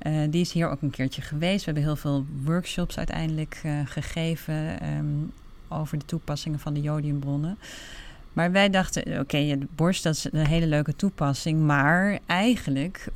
[0.01, 1.59] Uh, die is hier ook een keertje geweest.
[1.59, 5.31] We hebben heel veel workshops uiteindelijk gegeven um,
[5.67, 7.57] over de toepassingen van de jodiumbronnen.
[8.33, 13.07] Maar wij dachten, oké, de borst dat is een hele leuke toepassing, maar eigenlijk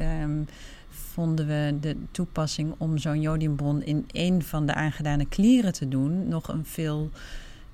[1.17, 6.27] vonden we de toepassing om zo'n jodiumbron in een van de aangedane klieren te doen
[6.27, 7.09] nog een veel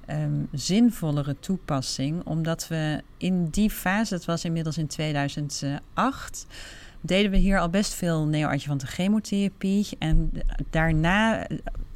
[0.10, 2.26] um, zinvollere toepassing.
[2.26, 6.46] Omdat we in die fase, dat was inmiddels in 2008,
[7.02, 9.88] deden we hier al best veel neoadjuvante chemotherapie.
[10.00, 10.32] En
[10.70, 11.48] daarna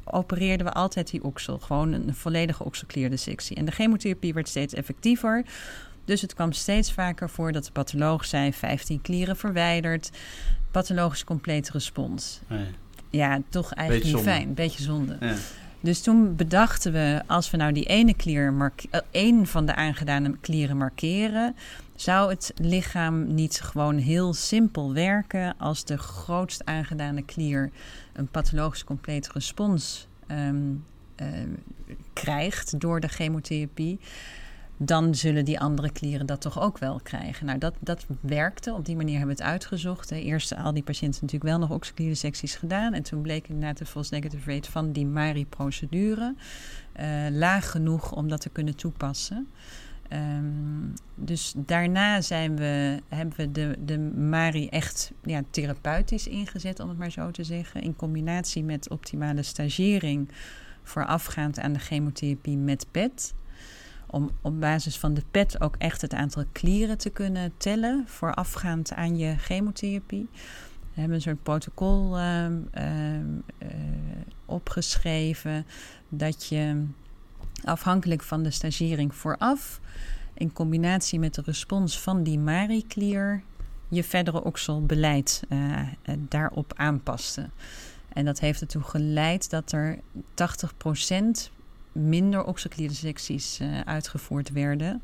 [0.04, 1.58] opereerden we altijd die oksel.
[1.58, 3.56] Gewoon een volledige okselklierdissectie.
[3.56, 5.44] En de chemotherapie werd steeds effectiever.
[6.04, 10.10] Dus het kwam steeds vaker voor dat de patholoog zei: 15 klieren verwijderd
[10.70, 12.40] pathologisch complete respons.
[12.46, 12.66] Nee.
[13.10, 14.40] Ja, toch eigenlijk Beetje niet zonde.
[14.40, 14.54] fijn.
[14.54, 15.16] Beetje zonde.
[15.20, 15.34] Ja.
[15.80, 20.36] Dus toen bedachten we, als we nou die ene klier, uh, één van de aangedane
[20.40, 21.56] klieren markeren,
[21.94, 27.70] zou het lichaam niet gewoon heel simpel werken als de grootst aangedane klier
[28.12, 30.84] een pathologisch complete respons um,
[31.22, 31.26] uh,
[32.12, 33.98] krijgt door de chemotherapie
[34.78, 37.46] dan zullen die andere klieren dat toch ook wel krijgen.
[37.46, 38.72] Nou, dat, dat werkte.
[38.72, 40.10] Op die manier hebben we het uitgezocht.
[40.10, 42.92] Eerst al die patiënten natuurlijk wel nog oxyclierdissecties gedaan.
[42.94, 46.34] En toen bleek inderdaad de false negative rate van die MARI-procedure
[47.00, 49.48] uh, laag genoeg om dat te kunnen toepassen.
[50.12, 56.88] Um, dus daarna zijn we, hebben we de, de MARI echt ja, therapeutisch ingezet, om
[56.88, 57.82] het maar zo te zeggen.
[57.82, 60.28] In combinatie met optimale stagering
[60.82, 63.34] voorafgaand aan de chemotherapie met PET
[64.10, 68.92] om op basis van de PET ook echt het aantal klieren te kunnen tellen voorafgaand
[68.92, 70.28] aan je chemotherapie.
[70.94, 73.68] We hebben een soort protocol uh, uh, uh,
[74.44, 75.66] opgeschreven
[76.08, 76.84] dat je
[77.64, 79.80] afhankelijk van de stagering vooraf,
[80.34, 83.42] in combinatie met de respons van die MARI-klier,
[83.88, 85.42] je verdere okselbeleid
[86.28, 87.48] daarop aanpaste.
[88.08, 91.57] En dat heeft ertoe geleid dat er 80%
[91.98, 95.02] minder oxyclierdissecties uh, uitgevoerd werden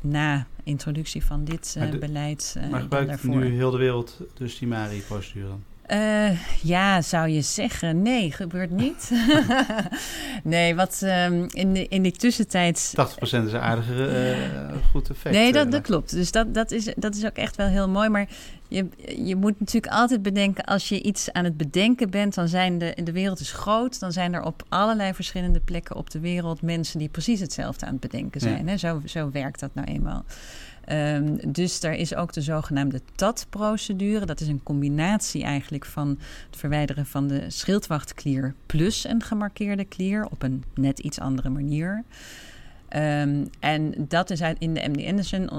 [0.00, 2.54] na introductie van dit de, beleid.
[2.58, 5.54] Uh, maar gebruikt nu heel de wereld dus die MARI-procedure?
[5.92, 8.02] Uh, ja, zou je zeggen.
[8.02, 9.10] Nee, gebeurt niet.
[10.44, 12.94] nee, wat um, in, de, in die tussentijd...
[12.96, 13.94] 80% is een aardige
[14.72, 15.34] uh, goed effect.
[15.34, 16.10] Nee, dat, dat klopt.
[16.10, 18.08] Dus dat, dat, is, dat is ook echt wel heel mooi.
[18.08, 18.28] Maar
[18.74, 18.88] je,
[19.24, 20.64] je moet natuurlijk altijd bedenken...
[20.64, 22.34] als je iets aan het bedenken bent...
[22.34, 24.00] dan zijn de, de wereld is groot.
[24.00, 26.62] Dan zijn er op allerlei verschillende plekken op de wereld...
[26.62, 28.64] mensen die precies hetzelfde aan het bedenken zijn.
[28.64, 28.70] Ja.
[28.70, 28.76] Hè?
[28.76, 30.24] Zo, zo werkt dat nou eenmaal.
[30.90, 34.26] Um, dus er is ook de zogenaamde TAT-procedure.
[34.26, 36.08] Dat is een combinatie eigenlijk van
[36.46, 42.04] het verwijderen van de schildwachtklier plus een gemarkeerde klier op een net iets andere manier.
[42.96, 45.50] Um, en dat is in de MD Anderson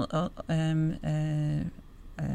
[0.46, 2.26] um, uh,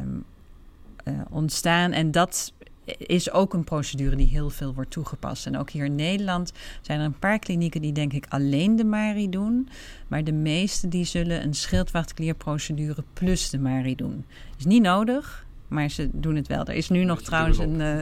[1.30, 1.92] ontstaan.
[1.92, 2.54] En dat
[2.98, 5.46] is ook een procedure die heel veel wordt toegepast.
[5.46, 8.84] En ook hier in Nederland zijn er een paar klinieken die denk ik alleen de
[8.84, 9.70] MARI doen.
[10.08, 14.26] Maar de meeste die zullen een schildwachtklierprocedure plus de MARI doen.
[14.58, 16.66] Is niet nodig, maar ze doen het wel.
[16.66, 17.80] Er is nu nog trouwens een...
[17.80, 18.02] Uh,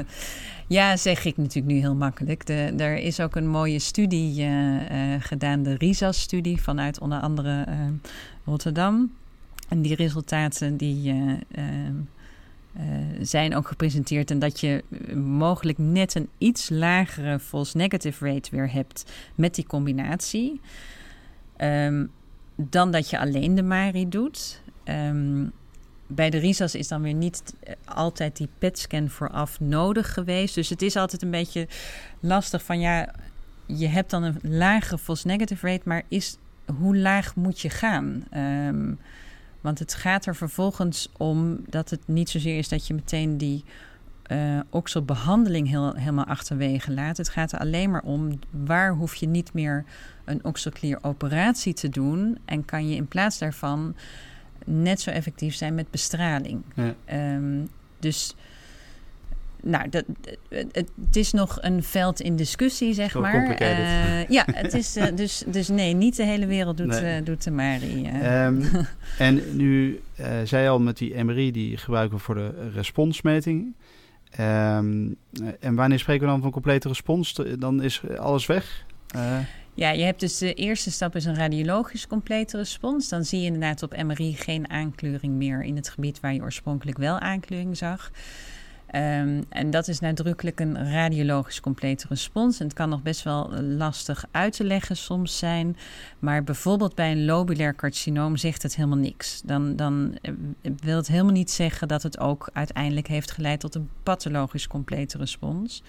[0.67, 2.45] ja, zeg ik natuurlijk nu heel makkelijk.
[2.45, 7.65] De, er is ook een mooie studie uh, uh, gedaan, de RISAS-studie vanuit onder andere
[8.45, 9.11] Rotterdam.
[9.69, 11.13] En die resultaten die...
[13.21, 14.31] zijn ook gepresenteerd.
[14.31, 14.83] En dat je
[15.15, 20.61] mogelijk net een iets lagere false negative rate weer hebt met die combinatie.
[21.57, 22.05] Ehm,
[22.55, 24.61] dan dat je alleen de MARI doet.
[24.83, 25.45] Ehm,
[26.07, 27.53] bij de RISA's is dan weer niet
[27.85, 30.55] altijd die PET-scan vooraf nodig geweest.
[30.55, 31.67] Dus het is altijd een beetje
[32.19, 33.13] lastig van ja,
[33.65, 36.37] je hebt dan een lagere false negative rate, maar is,
[36.79, 38.23] hoe laag moet je gaan?
[38.29, 38.93] Ehm,
[39.61, 43.63] want het gaat er vervolgens om dat het niet zozeer is dat je meteen die
[44.31, 47.17] uh, okselbehandeling heel, helemaal achterwege laat.
[47.17, 49.85] Het gaat er alleen maar om waar hoef je niet meer
[50.25, 53.95] een okselklier operatie te doen en kan je in plaats daarvan
[54.65, 56.63] net zo effectief zijn met bestraling.
[56.75, 56.95] Ja.
[57.05, 57.65] Ehm,
[57.99, 58.35] dus
[59.63, 60.03] nou, dat,
[60.49, 63.61] het, is nog een veld in discussie, zeg maar.
[63.61, 67.19] Uh, ja, het is uh, dus, dus nee, niet de hele wereld doet, nee.
[67.19, 68.09] uh, doet de MARI.
[68.45, 68.63] Um,
[69.17, 70.01] en nu
[70.43, 73.75] zei je al met die MRI, die gebruiken we voor de responsmeting.
[74.39, 75.15] Um,
[75.59, 77.41] en wanneer spreken we dan van complete respons?
[77.59, 78.85] Dan is alles weg?
[79.77, 83.09] Ja, je hebt dus de eerste stap is een radiologisch complete respons.
[83.09, 86.97] Dan zie je inderdaad op MRI geen aankleuring meer in het gebied waar je oorspronkelijk
[86.97, 88.11] wel aankleuring zag.
[88.95, 92.59] Um, en dat is nadrukkelijk een radiologisch complete respons.
[92.59, 95.77] En het kan nog best wel lastig uit te leggen soms zijn.
[96.19, 99.41] Maar bijvoorbeeld bij een lobulair carcinoom zegt het helemaal niks.
[99.45, 100.31] Dan, dan eh,
[100.79, 105.17] wil het helemaal niet zeggen dat het ook uiteindelijk heeft geleid tot een pathologisch complete
[105.17, 105.83] respons.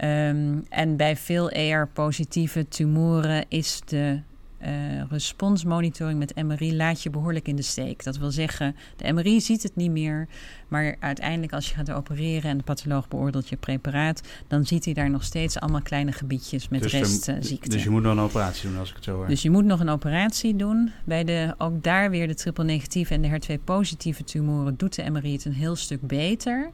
[0.00, 4.20] Um, en bij veel ER-positieve tumoren is de
[4.66, 8.04] uh, responsmonitoring met MRI laat je behoorlijk in de steek.
[8.04, 10.28] Dat wil zeggen, de MRI ziet het niet meer,
[10.68, 14.94] maar uiteindelijk als je gaat opereren en de patholoog beoordeelt je preparaat, dan ziet hij
[14.94, 17.68] daar nog steeds allemaal kleine gebiedjes met dus restziekte.
[17.68, 19.26] dus je moet nog een operatie doen als ik het zo hoor.
[19.26, 20.90] Dus je moet nog een operatie doen.
[21.04, 25.10] Bij de, ook daar weer de triple negatieve en de HER2 positieve tumoren doet de
[25.10, 26.70] MRI het een heel stuk beter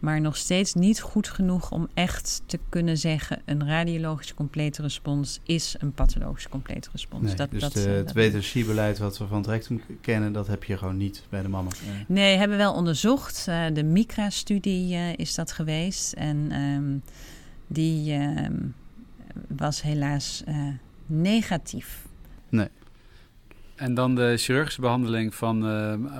[0.00, 5.40] maar nog steeds niet goed genoeg om echt te kunnen zeggen: een radiologische complete respons
[5.42, 7.22] is een pathologische complete respons.
[7.22, 10.64] Nee, dat, dus dat, de, het WTC-beleid wat we van het rectum kennen, dat heb
[10.64, 11.70] je gewoon niet bij de mama.
[12.06, 13.46] Nee, hebben we wel onderzocht.
[13.48, 16.12] Uh, de MICRA-studie uh, is dat geweest.
[16.12, 17.02] En um,
[17.66, 18.74] die um,
[19.48, 20.68] was helaas uh,
[21.06, 22.06] negatief.
[22.48, 22.68] Nee.
[23.74, 25.58] En dan de chirurgische behandeling van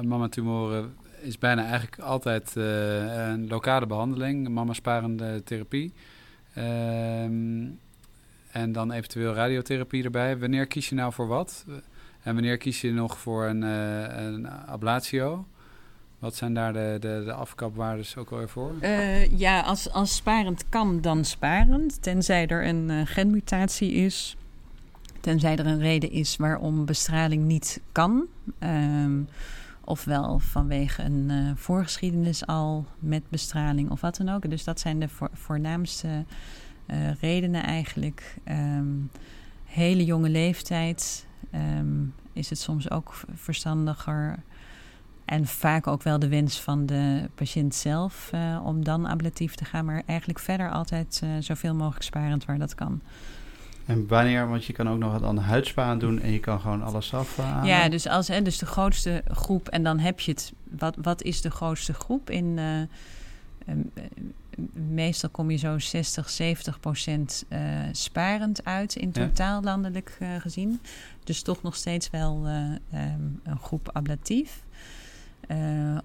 [0.09, 5.93] mama-tumoren is bijna eigenlijk altijd uh, een lokale behandeling, mama-sparende therapie.
[6.55, 7.67] Ehm,
[8.51, 10.39] en dan eventueel radiotherapie erbij.
[10.39, 11.65] Wanneer kies je nou voor wat?
[12.23, 15.47] En wanneer kies je nog voor een, uh, een ablatio?
[16.19, 18.73] Wat zijn daar de, de, de afkapwaardes ook alweer voor?
[18.83, 22.03] Uh, ja, als, als sparend kan, dan sparend.
[22.03, 24.37] Tenzij er een genmutatie is.
[25.21, 28.27] Tenzij er een reden is waarom bestraling niet kan.
[28.59, 29.29] Um,
[29.91, 34.51] Ofwel vanwege een uh, voorgeschiedenis al met bestraling of wat dan ook.
[34.51, 36.25] Dus dat zijn de voornaamste
[36.87, 38.37] uh, redenen eigenlijk.
[38.49, 39.11] Um,
[39.65, 44.43] hele jonge leeftijd um, is het soms ook verstandiger.
[45.25, 49.65] En vaak ook wel de wens van de patiënt zelf uh, om dan ablatief te
[49.65, 49.85] gaan.
[49.85, 53.01] Maar eigenlijk verder altijd zoveel mogelijk sparend waar dat kan.
[53.91, 56.83] En wanneer, want je kan ook nog wat aan de doen en je kan gewoon
[56.83, 57.39] alles af.
[57.39, 60.53] Uh, ja, dus, als, hè, dus de grootste groep, en dan heb je het.
[60.79, 62.31] Wat, wat is de grootste groep?
[62.31, 62.59] In,
[63.67, 63.75] uh,
[64.73, 67.59] meestal kom je zo 60, 70 procent uh,
[67.93, 70.81] sparend uit in totaal landelijk gezien.
[71.25, 74.63] Dus toch nog steeds wel um, een groep ablatief.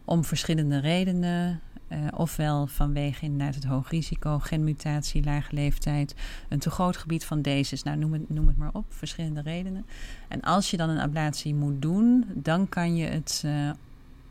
[0.06, 1.62] om verschillende redenen.
[1.89, 6.15] Uh, ofwel vanwege inderdaad het hoog risico, genmutatie, lage leeftijd,
[6.50, 7.78] een te groot gebied van deze.
[7.84, 9.86] Nou, noem het, noem het maar op, verschillende redenen.
[10.28, 13.69] En als je dan een ablatie moet doen, dan kan je het uh,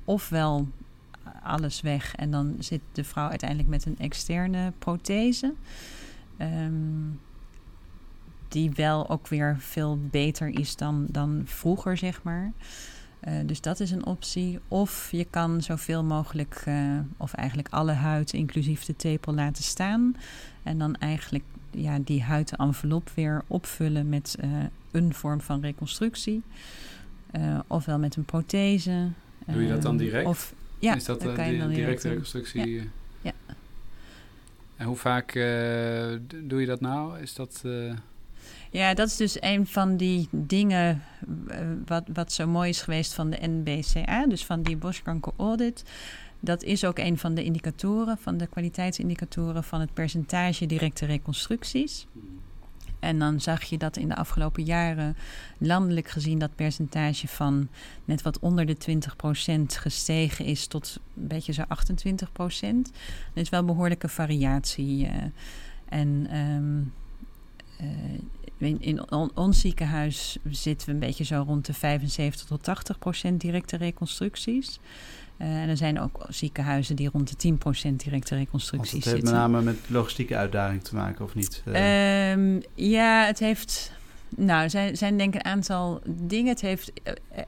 [0.04, 0.68] ofwel
[1.42, 5.54] alles weg en dan zit de vrouw uiteindelijk met een externe prothese.
[6.38, 7.20] Um,
[8.48, 12.52] die wel ook weer veel beter is dan, dan vroeger, zeg maar.
[13.28, 14.58] Uh, dus dat is een optie.
[14.68, 20.16] Of je kan zoveel mogelijk, uh, of eigenlijk alle huid, inclusief de tepel, laten staan.
[20.62, 24.50] En dan eigenlijk ja, die huidenvelop weer opvullen met uh,
[24.90, 26.42] een vorm van reconstructie.
[27.66, 29.08] ofwel met een prothese.
[29.46, 30.26] Doe je dat dan direct?
[30.26, 32.74] Of, ja, is dat de directe reconstructie?
[32.74, 32.82] Ja.
[33.20, 33.32] ja.
[34.76, 35.32] En hoe vaak
[36.42, 37.20] doe je dat nou?
[37.20, 37.64] Is dat...
[38.74, 41.02] Ja, dat is dus een van die dingen
[41.48, 45.84] eh, wat, wat zo mooi is geweest van de NBCA, dus van die borstkanker audit.
[46.40, 52.06] Dat is ook een van de indicatoren, van de kwaliteitsindicatoren van het percentage directe reconstructies.
[52.98, 55.16] En dan zag je dat in de afgelopen jaren
[55.58, 57.68] landelijk gezien dat percentage van
[58.04, 58.76] net wat onder de
[59.56, 61.66] 20% gestegen is tot een beetje zo 28%.
[62.24, 62.90] Dat
[63.34, 65.04] is wel behoorlijke variatie.
[65.04, 65.10] Uh,
[65.88, 66.92] en um,
[67.80, 68.20] uh,
[68.64, 73.76] in ons ziekenhuis zitten we een beetje zo rond de 75 tot 80 procent directe
[73.76, 74.80] reconstructies.
[75.38, 77.56] Uh, en er zijn ook ziekenhuizen die rond de
[77.92, 79.10] 10% directe reconstructies zitten.
[79.10, 81.62] Het heeft met name met logistieke uitdaging te maken, of niet?
[81.64, 82.30] Uh.
[82.30, 83.92] Um, ja, het heeft.
[84.36, 86.48] Nou, zijn, zijn denk ik een aantal dingen.
[86.48, 86.92] Het heeft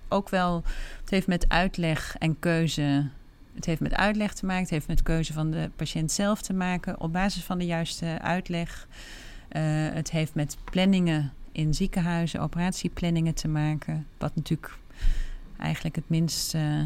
[0.08, 0.62] ook wel.
[1.00, 3.08] Het heeft met uitleg en keuze.
[3.54, 4.62] Het heeft met uitleg te maken.
[4.62, 7.00] Het heeft met keuze van de patiënt zelf te maken.
[7.00, 8.86] Op basis van de juiste uitleg.
[9.52, 14.06] Uh, het heeft met planningen in ziekenhuizen, operatieplanningen te maken.
[14.18, 14.78] Wat natuurlijk
[15.58, 16.82] eigenlijk het minst uh,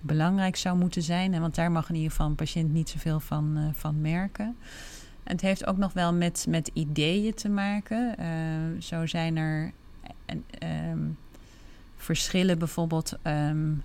[0.00, 1.40] belangrijk zou moeten zijn.
[1.40, 4.56] Want daar mag in ieder geval een patiënt niet zoveel van, uh, van merken.
[5.22, 8.16] En het heeft ook nog wel met, met ideeën te maken.
[8.82, 9.72] Zo zijn er
[10.92, 11.16] um,
[11.96, 13.82] verschillen, bijvoorbeeld um,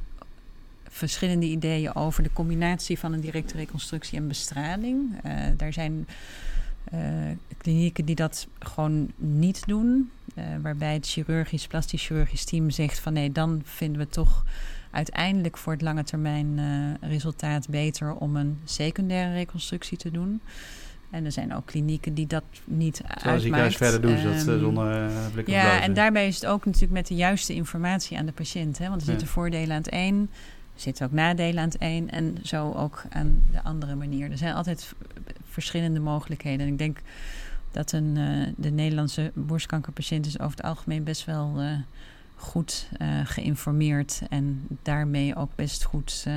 [0.89, 5.25] verschillende ideeën over de combinatie van een directe reconstructie en bestraling.
[5.25, 6.07] Uh, daar zijn
[7.57, 10.11] klinieken die dat gewoon niet doen.
[10.61, 14.43] waarbij het chirurgisch, plastisch chirurgisch team zegt van nee, dan vinden we toch
[14.91, 20.41] uiteindelijk voor het lange termijn uh, resultaat beter om een secundaire reconstructie te doen.
[21.09, 23.41] En er zijn ook klinieken die dat niet Terwijl uitmaakt.
[23.41, 26.45] ziekenhuis verder doen ze dat um, zonder uh, blik op Ja, en daarbij is het
[26.45, 28.77] ook natuurlijk met de juiste informatie aan de patiënt.
[28.77, 28.89] Hè?
[28.89, 29.33] Want er zitten ja.
[29.33, 30.29] voordelen aan het een,
[30.81, 32.09] zitten ook nadelen aan het een...
[32.09, 34.31] en zo ook aan de andere manier.
[34.31, 34.93] Er zijn altijd
[35.43, 36.65] verschillende mogelijkheden.
[36.65, 37.01] En ik denk
[37.71, 41.61] dat een, uh, de Nederlandse borstkankerpatiënt is over het algemeen best wel...
[41.61, 41.71] Uh,
[42.41, 46.27] goed uh, geïnformeerd en daarmee ook best goed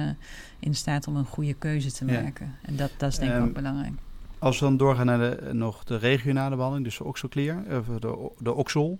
[0.58, 2.46] in staat om een goede keuze te maken.
[2.46, 2.68] Ja.
[2.68, 3.92] En dat, dat is denk ik um, ook belangrijk.
[4.38, 8.30] Als we dan doorgaan naar de, nog de regionale behandeling, dus de oxoclear, of de,
[8.38, 8.98] de oxol.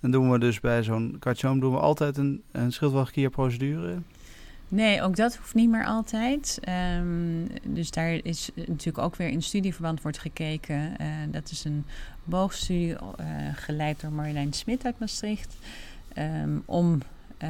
[0.00, 3.98] Dan doen we dus bij zo'n carcinoom doen we altijd een, een schildwachtklierprocedure.
[4.68, 6.60] Nee, ook dat hoeft niet meer altijd.
[6.98, 10.94] Um, dus daar is natuurlijk ook weer in studieverband wordt gekeken.
[11.00, 11.84] Uh, dat is een
[12.24, 12.96] boogstudie uh,
[13.54, 15.56] geleid door Marjolein Smit uit Maastricht.
[16.18, 16.92] Um, om
[17.42, 17.48] uh,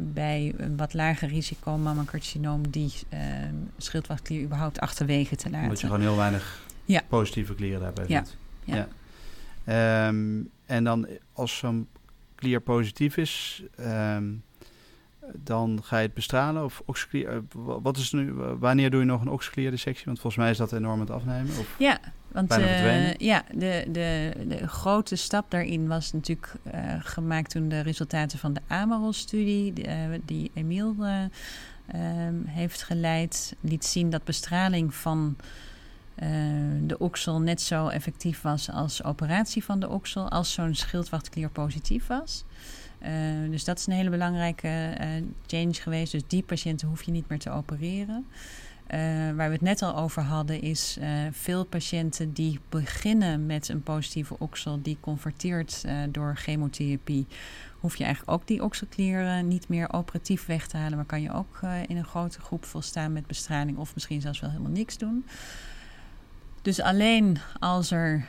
[0.00, 3.20] bij een wat lager risico mammacarcinoom die uh,
[3.76, 5.62] schildwachtklier überhaupt achterwege te laten.
[5.62, 7.02] Omdat je gewoon heel weinig ja.
[7.08, 8.24] positieve klieren daarbij ja.
[8.24, 8.36] vindt.
[8.64, 8.88] Ja.
[9.64, 10.08] ja.
[10.08, 11.88] Um, en dan als zo'n
[12.34, 13.62] klier positief is,
[15.34, 17.42] dan ga je het bestralen of oxyclear.
[17.52, 20.04] Wat is nu, wanneer doe je nog een oxyclear-dissectie?
[20.04, 21.58] Want volgens mij is dat enorm het afnemen.
[21.58, 21.98] Of ja,
[22.32, 27.80] want uh, ja, de, de, de grote stap daarin was natuurlijk uh, gemaakt toen de
[27.80, 29.92] resultaten van de Amarol-studie, uh,
[30.24, 35.36] die Emiel um, heeft geleid, liet zien dat bestraling van
[36.82, 42.06] de oksel net zo effectief was als operatie van de oksel, als zo'n schildwachtklier positief
[42.06, 42.44] was.
[43.06, 45.06] Uh, dus dat is een hele belangrijke uh,
[45.46, 46.12] change geweest.
[46.12, 48.26] Dus die patiënten hoef je niet meer te opereren.
[48.90, 48.98] Uh,
[49.36, 50.98] waar we het net al over hadden, is
[51.30, 57.26] veel patiënten die beginnen met een positieve oksel, die converteert door chemotherapie.
[57.80, 61.32] Hoef je eigenlijk ook die okselklieren niet meer operatief weg te halen, maar kan je
[61.32, 65.26] ook in een grote groep volstaan met bestraling of misschien zelfs wel helemaal niks doen.
[66.62, 68.26] Dus alleen als er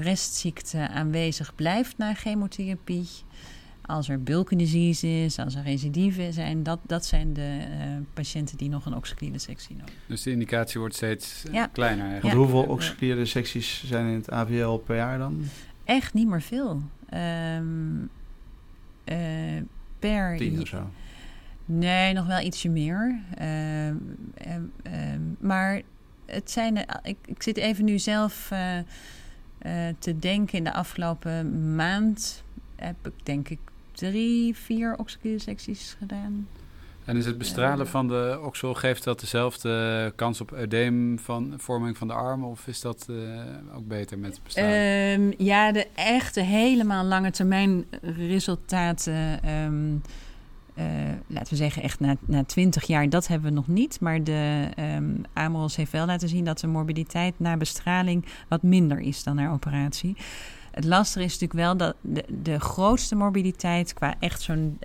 [0.00, 3.08] restziekte aanwezig blijft na chemotherapie,
[3.88, 7.76] als er bulk disease is, als er recidieven zijn, dat, dat zijn de uh,
[8.14, 10.06] patiënten die nog een oxyclierdissectie nodig hebben.
[10.06, 11.66] Dus de indicatie wordt steeds uh, ja.
[11.66, 12.34] kleiner eigenlijk.
[12.34, 15.44] Want hoeveel oxyclierdissecties zijn in het AVL per jaar dan?
[15.84, 16.82] Echt niet meer veel.
[17.14, 18.10] Um,
[19.04, 19.16] uh,
[19.98, 20.36] per...
[20.36, 20.90] Tien of zo?
[21.64, 23.20] Nee, nog wel ietsje meer.
[25.38, 25.82] maar
[26.26, 26.76] het zijn...
[27.02, 28.52] Ik, ik zit even nu zelf
[29.98, 32.42] te denken in de afgelopen maand
[32.76, 33.58] heb ik denk ik
[33.98, 36.48] drie, vier oxyclierdissecties gedaan.
[37.04, 41.54] En is het bestralen uh, van de oksel, geeft dat dezelfde kans op eudeem van
[41.56, 42.44] vorming van de arm?
[42.44, 43.16] Of is dat uh,
[43.74, 45.20] ook beter met bestralen?
[45.20, 47.84] Um, ja, de echte helemaal lange termijn
[48.16, 49.48] resultaten...
[49.64, 50.02] Um,
[50.78, 50.84] uh,
[51.26, 54.00] laten we zeggen echt na, na 20 jaar, dat hebben we nog niet.
[54.00, 59.00] Maar de um, AMROS heeft wel laten zien dat de morbiditeit na bestraling wat minder
[59.00, 60.16] is dan na operatie.
[60.78, 64.78] Het lastige is natuurlijk wel dat de, de grootste morbiditeit qua echt zo'n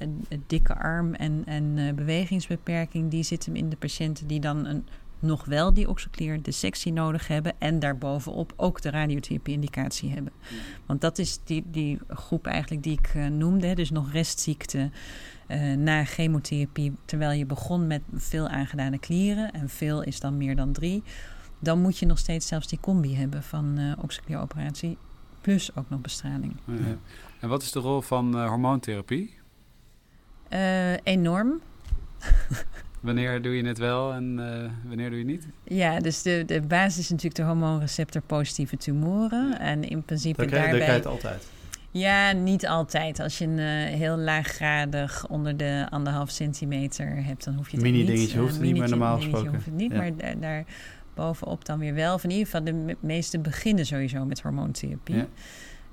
[0.47, 4.85] dikke arm en, en uh, bewegingsbeperking, die zit hem in de patiënten die dan een,
[5.19, 10.33] nog wel die oxoclear dissectie nodig hebben en daarbovenop ook de radiotherapie-indicatie hebben.
[10.49, 10.57] Ja.
[10.85, 14.89] Want dat is die, die groep eigenlijk die ik uh, noemde, dus nog restziekte
[15.47, 20.55] uh, na chemotherapie, terwijl je begon met veel aangedane klieren en veel is dan meer
[20.55, 21.03] dan drie.
[21.59, 23.79] Dan moet je nog steeds zelfs die combi hebben van
[24.27, 24.97] uh, operatie
[25.43, 26.55] plus ook nog bestraling.
[26.65, 26.97] Ja.
[27.39, 29.37] En wat is de rol van uh, hormoontherapie?
[30.49, 31.61] Uh, enorm.
[32.99, 35.47] wanneer doe je het wel en uh, wanneer doe je niet?
[35.63, 39.59] Ja, dus de, de basis is natuurlijk de hormoonreceptor positieve tumoren.
[39.59, 40.79] En in principe dat krijg, daarbij...
[40.79, 41.47] Dat krijg je altijd?
[41.91, 43.19] Ja, niet altijd.
[43.19, 47.85] Als je een uh, heel laaggradig onder de anderhalf centimeter hebt, dan hoef je het
[47.85, 48.07] mini niet.
[48.07, 49.49] dingetje hoeft het niet, maar normaal gesproken.
[49.49, 49.97] hoeft het niet, ja.
[49.97, 50.65] maar daar, daar
[51.13, 52.19] bovenop dan weer wel.
[52.19, 55.15] Van in ieder geval de meeste beginnen sowieso met hormoontherapie.
[55.15, 55.27] Ja.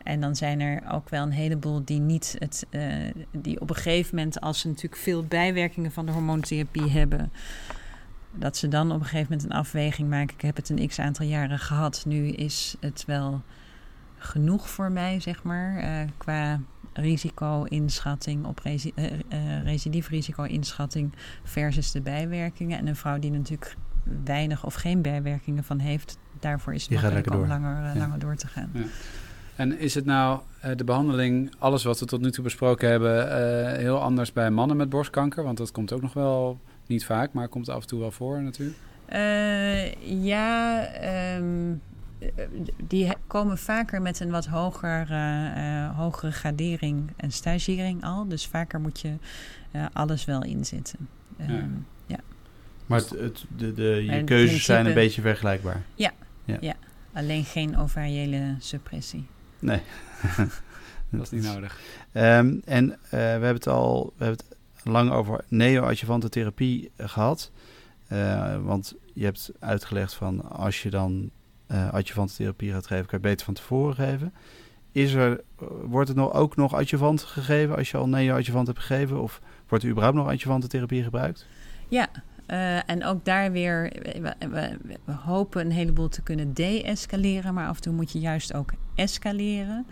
[0.02, 2.94] En dan zijn er ook wel een heleboel die niet het, uh,
[3.30, 7.32] die op een gegeven moment, als ze natuurlijk veel bijwerkingen van de hormoontherapie hebben,
[8.32, 10.34] dat ze dan op een gegeven moment een afweging maken.
[10.34, 12.02] Ik heb het een x aantal jaren gehad.
[12.06, 13.42] Nu is het wel
[14.16, 16.60] genoeg voor mij, zeg maar, uh, qua
[16.92, 21.12] risico-inschatting op resi uh, uh, recidiefrisico-inschatting
[21.44, 22.78] versus de bijwerkingen.
[22.78, 23.76] En een vrouw die natuurlijk
[24.24, 27.96] weinig of geen bijwerkingen van heeft, daarvoor is het makkelijk om langer, ja.
[27.96, 28.70] langer door te gaan.
[28.72, 28.84] Ja.
[29.57, 33.26] En is het nou uh, de behandeling, alles wat we tot nu toe besproken hebben,
[33.26, 35.44] uh, heel anders bij mannen met borstkanker?
[35.44, 38.42] Want dat komt ook nog wel niet vaak, maar komt af en toe wel voor
[38.42, 38.78] natuurlijk.
[39.12, 39.92] Uh,
[40.24, 40.86] ja,
[41.36, 41.82] um,
[42.86, 45.09] die komen vaker met een wat hoger,
[45.96, 48.28] hogere gradering en stagering al.
[48.28, 49.14] Dus vaker moet je
[49.92, 51.09] alles wel inzetten.
[51.40, 51.55] Um, ja.
[51.55, 51.68] ja.
[52.91, 55.82] Maar het, het, de, de, je keuzes principe, zijn een beetje vergelijkbaar.
[55.95, 56.12] Ja,
[56.45, 56.57] ja.
[56.61, 56.74] ja.
[57.12, 59.26] alleen geen ovariële suppressie.
[59.59, 59.80] Nee.
[61.11, 61.80] dat is niet nodig.
[62.12, 67.51] Um, en uh, we hebben het al we hebben het lang over neo-adjuvante therapie gehad.
[68.12, 71.30] Uh, want je hebt uitgelegd van als je dan
[71.68, 74.32] uh, adjuvante therapie gaat geven, kan je beter van tevoren geven.
[74.93, 75.41] Is er,
[75.84, 79.20] wordt het nog, ook nog adjuvant gegeven als je al neo-adjuvant hebt gegeven?
[79.20, 81.47] Of wordt er überhaupt nog adjuvante therapie gebruikt?
[81.88, 82.09] Ja,
[82.51, 87.76] uh, en ook daar weer, we, we, hopen een heleboel te kunnen de-escaleren, maar af
[87.76, 89.86] en toe moet je juist ook escaleren.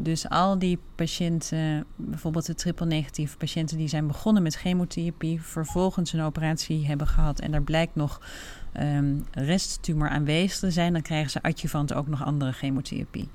[0.00, 6.20] Dus al die patiënten, bijvoorbeeld de triple-negatieve patiënten, die zijn begonnen met chemotherapie, vervolgens een
[6.20, 8.20] operatie hebben gehad en er blijkt nog
[8.80, 13.28] um, resttumor aanwezig te zijn, dan krijgen ze adjuvant ook nog andere chemotherapie.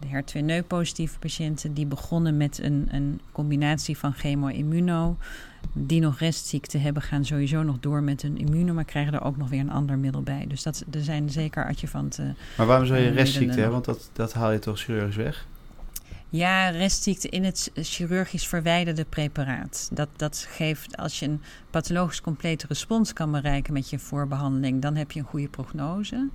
[0.00, 5.16] De HER2-positieve patiënten die begonnen met een, een combinatie van chemo-immuno,
[5.72, 9.36] die nog restziekte hebben, gaan sowieso nog door met een immuno, maar krijgen er ook
[9.36, 10.44] nog weer een ander middel bij.
[10.48, 12.36] Dus dat, er zijn zeker adjuvanten.
[12.56, 13.72] Maar waarom zou je uh, restziekte hebben?
[13.72, 15.46] Want dat, dat haal je toch chirurgisch weg?
[16.28, 19.90] Ja, restziekte in het chirurgisch verwijderde preparaat.
[19.92, 24.96] Dat, dat geeft, als je een pathologisch complete respons kan bereiken met je voorbehandeling, dan
[24.96, 26.28] heb je een goede prognose.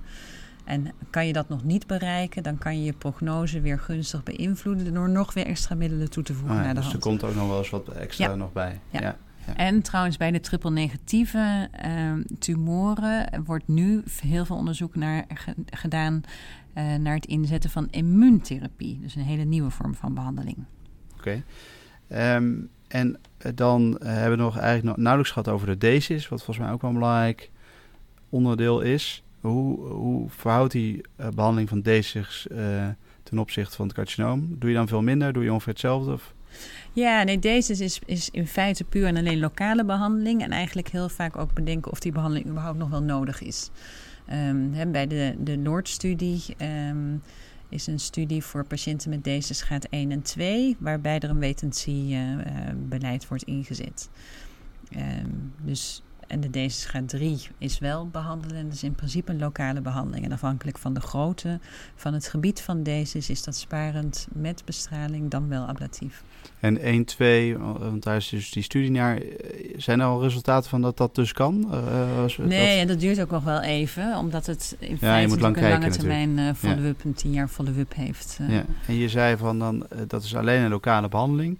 [0.66, 4.94] En kan je dat nog niet bereiken, dan kan je je prognose weer gunstig beïnvloeden
[4.94, 6.94] door nog weer extra middelen toe te voegen ah, naar de dus hand.
[6.96, 8.34] er komt ook nog wel eens wat extra ja.
[8.34, 8.80] nog bij.
[8.90, 9.00] Ja.
[9.00, 9.16] ja.
[9.46, 9.56] Ja.
[9.56, 15.24] En trouwens, bij de triple-negatieve uh, tumoren wordt nu heel veel onderzoek naar,
[15.70, 16.20] gedaan
[16.74, 18.98] uh, naar het inzetten van immuuntherapie.
[19.00, 20.64] Dus een hele nieuwe vorm van behandeling.
[21.18, 21.42] Oké.
[22.08, 22.36] Okay.
[22.36, 23.18] Um, en
[23.54, 26.74] dan uh, hebben we nog eigenlijk nog nauwelijks gehad over de DESIS, wat volgens mij
[26.74, 27.50] ook wel een belangrijk
[28.28, 29.24] onderdeel is.
[29.40, 31.00] Hoe, verhoudt die
[31.34, 32.46] behandeling van DESIS
[33.22, 34.56] ten opzichte van het carcinoom?
[34.58, 35.32] Doe je dan veel minder?
[35.32, 36.18] Doe je ongeveer hetzelfde?
[36.92, 40.42] Ja, nee, deze is, is in feite puur en alleen lokale behandeling.
[40.42, 43.70] En eigenlijk heel vaak ook bedenken of die behandeling überhaupt nog wel nodig is.
[44.26, 46.42] Hè, bij de, de Noordstudie
[46.90, 47.22] um,
[47.68, 53.22] is een studie voor patiënten met deze schaat 1 en 2, waarbij er een wetentiebeleid
[53.22, 54.10] uh, wordt ingezet.
[54.96, 58.64] Um, dus en de schaat 3 is wel behandelen.
[58.64, 60.24] Dat is in principe een lokale behandeling.
[60.24, 61.58] En afhankelijk van de grootte
[61.94, 66.22] van het gebied van deze is dat sparend met bestraling dan wel ablatief.
[66.60, 69.20] En 1, 2, want daar is dus die studie naar.
[69.76, 71.68] Zijn er al resultaten van dat dat dus kan?
[71.70, 72.80] Uh, als nee, dat...
[72.80, 75.90] en dat duurt ook nog wel even, omdat het in ja, feite een kijken, lange
[75.90, 77.08] termijn uh, follow-up, ja.
[77.08, 78.38] een tien jaar follow-up heeft.
[78.48, 78.64] Ja.
[78.86, 81.58] En je zei van dan, dat is alleen een lokale behandeling.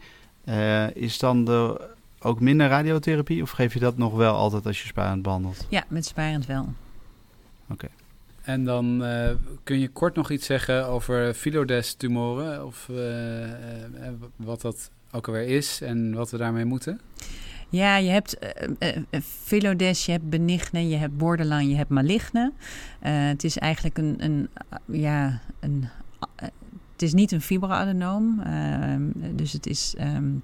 [0.94, 1.80] is dan de,
[2.20, 5.66] ook minder radiotherapie of geef je dat nog wel altijd als je sparend behandelt?
[5.68, 6.62] Ja, met sparend wel.
[6.62, 7.72] Oké.
[7.72, 7.90] Okay.
[8.46, 9.30] En dan uh,
[9.62, 13.48] kun je kort nog iets zeggen over Philodes-tumoren, of uh, uh,
[14.36, 17.00] wat dat ook alweer is en wat we daarmee moeten?
[17.68, 18.36] Ja, je hebt
[18.78, 18.88] uh,
[19.42, 22.52] Philodes, je hebt benigne, je hebt borderline, je hebt maligne.
[23.00, 24.48] het is eigenlijk een, een
[24.84, 25.88] ja, een,
[26.92, 29.02] het is niet een fibroadenoom, ehm,
[29.34, 30.42] dus het is um,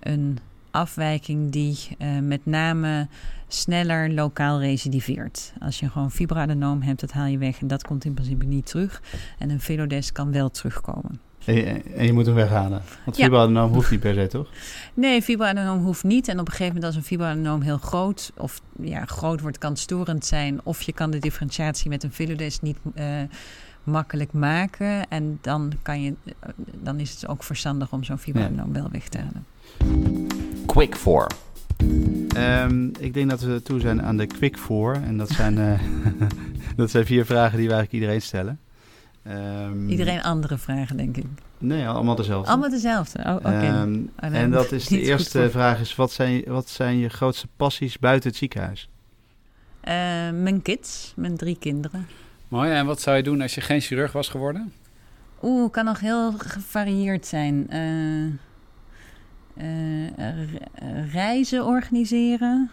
[0.00, 0.38] een
[0.70, 3.08] afwijking die uh, met name
[3.48, 5.52] sneller lokaal recidiveert.
[5.60, 8.66] Als je gewoon fibroadenoom hebt, dat haal je weg en dat komt in principe niet
[8.66, 9.02] terug.
[9.38, 11.20] En een Philodes kan wel terugkomen.
[11.44, 11.64] En je,
[11.96, 12.82] en je moet hem weghalen.
[13.04, 13.24] Want ja.
[13.24, 14.48] fibroadenoom hoeft niet per se, toch?
[14.94, 16.28] Nee, fibroadenoom hoeft niet.
[16.28, 18.32] En op een gegeven moment als een fibroadenoom heel groot...
[18.36, 20.60] of ja, groot wordt, kan storend zijn...
[20.62, 22.76] of je kan de differentiatie met een Philodes niet...
[22.94, 23.04] Uh,
[23.88, 25.08] makkelijk maken.
[25.08, 26.14] En dan, kan je,
[26.80, 29.46] dan is het ook verstandig om zo'n fibrinoom wel weg te halen.
[30.66, 31.26] Quick 4.
[32.36, 34.92] Um, ik denk dat we toe zijn aan de quick 4.
[34.92, 35.80] En dat zijn, uh,
[36.76, 38.60] dat zijn vier vragen die we eigenlijk iedereen stellen.
[39.28, 41.24] Um, iedereen andere vragen, denk ik.
[41.58, 42.50] Nee, allemaal dezelfde.
[42.50, 43.18] Allemaal dezelfde.
[43.18, 43.46] Oh, oké.
[43.46, 43.80] Okay.
[43.80, 47.46] Um, oh, en dat is de eerste vraag is: wat zijn, wat zijn je grootste
[47.56, 48.88] passies buiten het ziekenhuis?
[49.88, 49.94] Uh,
[50.42, 52.06] mijn kids, mijn drie kinderen.
[52.48, 52.70] Mooi.
[52.70, 54.72] En wat zou je doen als je geen chirurg was geworden?
[55.42, 57.66] Oeh, kan nog heel gevarieerd zijn.
[57.74, 58.32] Uh,
[59.60, 62.70] uh, reizen organiseren.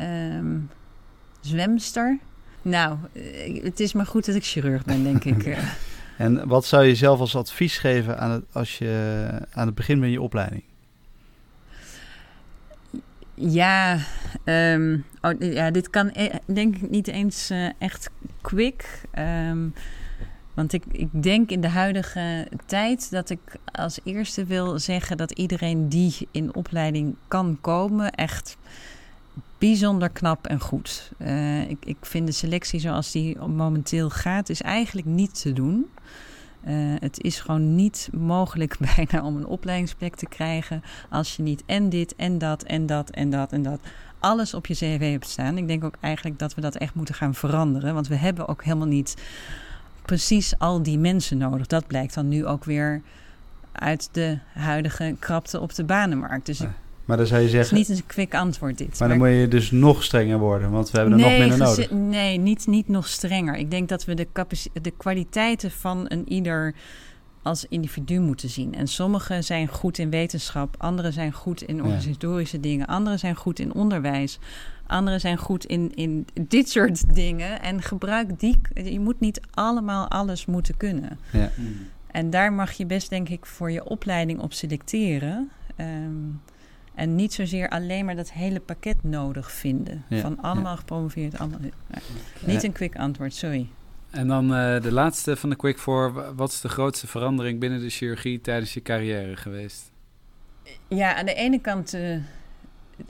[0.00, 0.70] Um,
[1.40, 2.18] zwemster.
[2.62, 2.96] Nou,
[3.62, 5.58] het is maar goed dat ik chirurg ben, denk ik.
[6.16, 9.98] en wat zou je zelf als advies geven aan het, als je aan het begin
[9.98, 10.62] van je opleiding?
[13.34, 13.98] Ja,
[14.44, 16.12] um, oh, ja dit kan
[16.46, 18.10] denk ik niet eens uh, echt
[18.40, 19.02] quick.
[19.18, 19.74] Um,
[20.56, 23.40] want ik, ik denk in de huidige tijd dat ik
[23.72, 28.56] als eerste wil zeggen dat iedereen die in opleiding kan komen, echt
[29.58, 31.12] bijzonder knap en goed.
[31.18, 35.86] Uh, ik, ik vind de selectie zoals die momenteel gaat, is eigenlijk niet te doen.
[36.66, 41.62] Uh, het is gewoon niet mogelijk bijna om een opleidingsplek te krijgen als je niet
[41.66, 43.80] en dit en dat en dat en dat en dat
[44.18, 45.58] alles op je cv hebt staan.
[45.58, 48.64] Ik denk ook eigenlijk dat we dat echt moeten gaan veranderen, want we hebben ook
[48.64, 49.14] helemaal niet
[50.06, 51.66] precies al die mensen nodig.
[51.66, 53.02] Dat blijkt dan nu ook weer
[53.72, 56.46] uit de huidige krapte op de banenmarkt.
[56.46, 56.62] Dus
[57.04, 57.76] maar dan zou je zeggen.
[57.76, 58.98] Het is niet een quick antwoord dit.
[58.98, 61.90] Maar, dan moet je dus nog strenger worden, want we hebben er nog minder nodig.
[61.90, 63.54] Nee, niet, niet nog strenger.
[63.54, 64.26] Ik denk dat we de,
[64.82, 66.74] de kwaliteiten van een ieder
[67.46, 68.74] als individu moeten zien.
[68.74, 73.58] En sommigen zijn goed in wetenschap, anderen zijn goed in organisatorische dingen, anderen zijn goed
[73.58, 74.38] in onderwijs,
[74.86, 77.62] anderen zijn goed in, in dit soort dingen.
[77.62, 78.60] En gebruik die.
[78.74, 81.18] Je moet niet allemaal alles moeten kunnen.
[81.32, 81.50] Ja.
[82.06, 85.50] En daar mag je best, denk ik, voor je opleiding op selecteren.
[85.80, 86.40] Um,
[86.94, 90.04] en niet zozeer alleen maar dat hele pakket nodig vinden.
[90.10, 91.60] van allemaal gepromoveerd, allemaal.
[92.46, 93.68] Niet een quick antwoord, sorry.
[94.16, 96.34] En dan uh, de laatste van de Quick Four.
[96.34, 99.92] Wat is de grootste verandering binnen de chirurgie tijdens je carrière geweest?
[100.88, 102.18] Ja, aan de ene kant uh,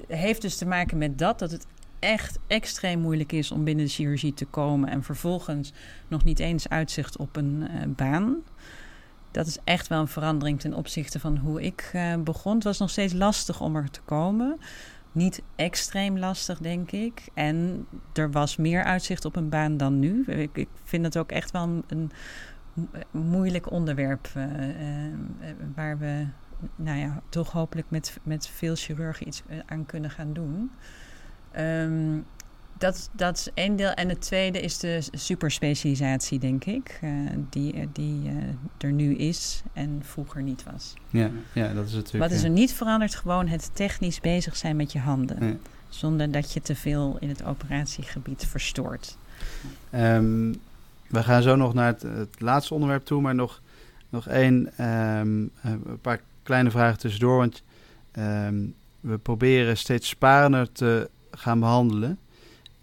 [0.08, 1.66] heeft dus te maken met dat, dat het
[1.98, 5.72] echt extreem moeilijk is om binnen de chirurgie te komen en vervolgens
[6.08, 8.42] nog niet eens uitzicht op een uh, baan
[9.36, 11.92] dat is echt wel een verandering ten opzichte van hoe ik
[12.24, 12.54] begon.
[12.54, 14.60] Het was nog steeds lastig om er te komen.
[15.16, 17.28] Niet extreem lastig, denk ik.
[17.34, 20.24] En er was meer uitzicht op een baan dan nu.
[20.24, 22.10] Ik, ik vind het ook echt wel een,
[23.10, 24.28] moeilijk onderwerp.
[24.36, 25.14] Uh, uh,
[25.74, 26.26] waar we
[26.76, 30.70] nou ja, toch hopelijk met, met veel chirurgen iets aan kunnen gaan doen.
[31.58, 32.26] Um,
[32.78, 33.90] dat, dat is één deel.
[33.90, 36.98] En het tweede is de superspecialisatie, denk ik.
[37.04, 37.10] Uh,
[37.50, 38.42] die die uh,
[38.78, 40.94] er nu is en vroeger niet was.
[41.10, 42.30] Ja, ja dat is natuurlijk.
[42.30, 43.14] Wat is er niet veranderd?
[43.14, 45.46] Gewoon het technisch bezig zijn met je handen.
[45.46, 45.56] Ja.
[45.88, 49.16] Zonder dat je te veel in het operatiegebied verstoort.
[49.94, 50.54] Um,
[51.06, 53.60] we gaan zo nog naar het, het, laatste onderwerp toe, maar nog,
[54.08, 57.36] nog één, um, een paar kleine vragen tussendoor.
[57.36, 57.62] Want
[58.18, 62.18] um, we proberen steeds sparender te gaan behandelen.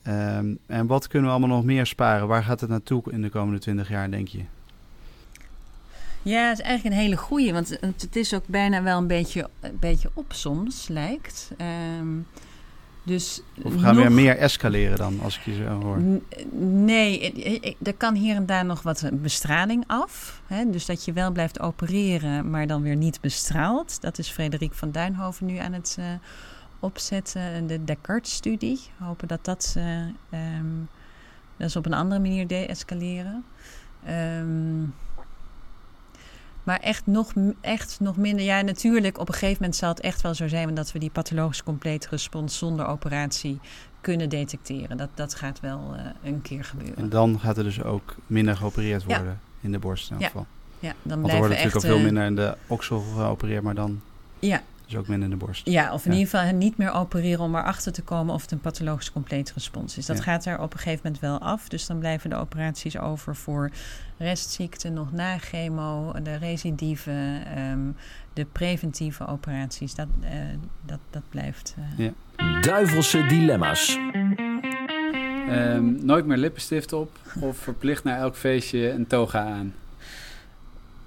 [0.08, 2.28] Um, en wat kunnen we allemaal nog meer sparen?
[2.28, 4.44] Waar gaat het naartoe in de komende 20 jaar, denk je?
[6.22, 7.54] Ja, het is eigenlijk een hele goeie.
[7.54, 11.52] Want het is ook bijna wel een beetje, een beetje op soms, lijkt.
[12.00, 12.26] Um,
[13.06, 14.04] dus of gaan nog...
[14.04, 15.98] weer meer escaleren dan, als ik je zo hoor?
[16.60, 20.42] Nee, er kan hier en daar nog wat bestraling af.
[20.48, 20.70] Hè?
[20.70, 24.02] Dus dat je wel blijft opereren, maar dan weer niet bestraalt.
[24.02, 25.96] Dat is Frederik van Duinhoven nu aan het...
[26.00, 26.06] Uh,
[26.84, 28.80] opzetten, de Descartes-studie.
[28.98, 30.00] Hopen dat dat, uh,
[30.58, 30.90] um,
[31.58, 33.44] dat is op een andere manier de-escaleren.
[34.10, 34.94] Um,
[36.64, 38.46] maar echt nog, echt nog minder.
[38.46, 41.10] Ja, natuurlijk, op een gegeven moment zal het echt wel zo zijn dat we die
[41.10, 43.60] pathologisch complete respons zonder operatie
[44.02, 44.98] kunnen detecteren.
[44.98, 46.98] Dat, dat gaat wel uh, een keer gebeuren.
[46.98, 49.38] En dan gaat er dus ook minder geopereerd worden ja.
[49.62, 50.26] in de borst in ja.
[50.26, 50.46] geval.
[50.80, 54.02] Ja, dan Want er wordt natuurlijk al veel minder in de oksel geopereerd, maar dan...
[54.40, 54.62] Ja,
[54.94, 55.68] dus ook minder in de borst.
[55.68, 58.60] Ja, of in ieder geval niet meer opereren om erachter te komen of het een
[58.60, 60.06] pathologisch complete respons is.
[60.06, 61.70] Dat gaat er op een gegeven moment wel af.
[61.70, 63.72] Dus dan blijven de operaties over voor
[64.18, 67.42] restziekten, nog na chemo, de recidive,
[67.72, 67.96] um,
[68.34, 69.96] de preventieve operaties.
[69.96, 70.30] Dat, uh,
[70.86, 71.76] dat, dat blijft.
[71.98, 72.06] Uh...
[72.06, 72.62] Ja.
[72.62, 74.00] Duivelse dilemma's.
[75.50, 79.74] Um, nooit meer lippenstift op of verplicht naar elk feestje een toga aan.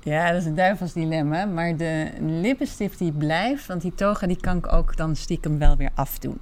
[0.06, 1.44] Ja, dat is een duivels dilemma.
[1.44, 5.76] Maar de lippenstift die blijft, want die toga die kan ik ook dan stiekem wel
[5.76, 6.38] weer afdoen.